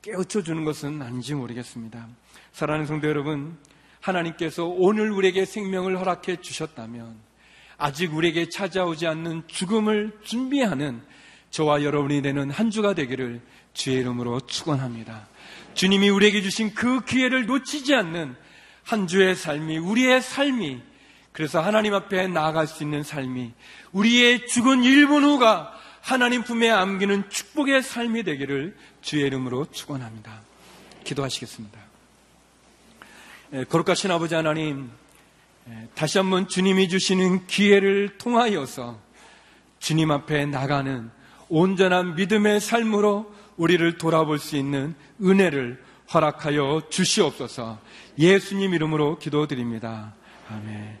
깨우쳐 0.01 0.43
주는 0.43 0.65
것은 0.65 1.01
아닌지 1.01 1.33
모르겠습니다. 1.33 2.07
사랑하는 2.51 2.85
성도 2.85 3.07
여러분, 3.07 3.57
하나님께서 4.01 4.65
오늘 4.65 5.11
우리에게 5.11 5.45
생명을 5.45 5.99
허락해 5.99 6.41
주셨다면 6.41 7.15
아직 7.77 8.13
우리에게 8.13 8.49
찾아오지 8.49 9.07
않는 9.07 9.43
죽음을 9.47 10.19
준비하는 10.23 11.01
저와 11.49 11.83
여러분이 11.83 12.21
되는 12.21 12.49
한 12.49 12.69
주가 12.69 12.93
되기를 12.93 13.41
주의 13.73 13.97
이름으로 13.97 14.41
축원합니다. 14.41 15.27
주님이 15.73 16.09
우리에게 16.09 16.41
주신 16.41 16.73
그 16.73 17.03
기회를 17.05 17.45
놓치지 17.45 17.95
않는 17.95 18.35
한 18.83 19.07
주의 19.07 19.35
삶이 19.35 19.77
우리의 19.77 20.21
삶이 20.21 20.81
그래서 21.31 21.61
하나님 21.61 21.93
앞에 21.93 22.27
나아갈 22.27 22.67
수 22.67 22.83
있는 22.83 23.03
삶이 23.03 23.53
우리의 23.93 24.47
죽은 24.47 24.81
1분 24.81 25.23
후가 25.23 25.73
하나님 26.01 26.43
품에 26.43 26.69
안기는 26.69 27.29
축복의 27.29 27.83
삶이 27.83 28.23
되기를 28.23 28.75
주의 29.01 29.25
이름으로 29.27 29.67
축원합니다. 29.71 30.41
기도하시겠습니다. 31.03 31.79
예, 33.53 33.63
거룩하신 33.65 34.11
아버지 34.11 34.35
하나님, 34.35 34.89
예, 35.69 35.87
다시 35.93 36.17
한번 36.17 36.47
주님이 36.47 36.89
주시는 36.89 37.47
기회를 37.47 38.17
통하여서 38.17 38.99
주님 39.79 40.11
앞에 40.11 40.45
나가는 40.45 41.09
온전한 41.49 42.15
믿음의 42.15 42.61
삶으로 42.61 43.33
우리를 43.57 43.97
돌아볼 43.97 44.39
수 44.39 44.55
있는 44.55 44.95
은혜를 45.21 45.83
허락하여 46.13 46.83
주시옵소서 46.89 47.79
예수님 48.17 48.73
이름으로 48.73 49.19
기도드립니다. 49.19 50.13
아멘. 50.49 51.00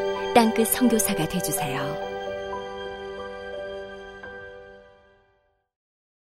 땅끝 0.33 0.67
성교사가 0.69 1.27
되주세요 1.27 2.10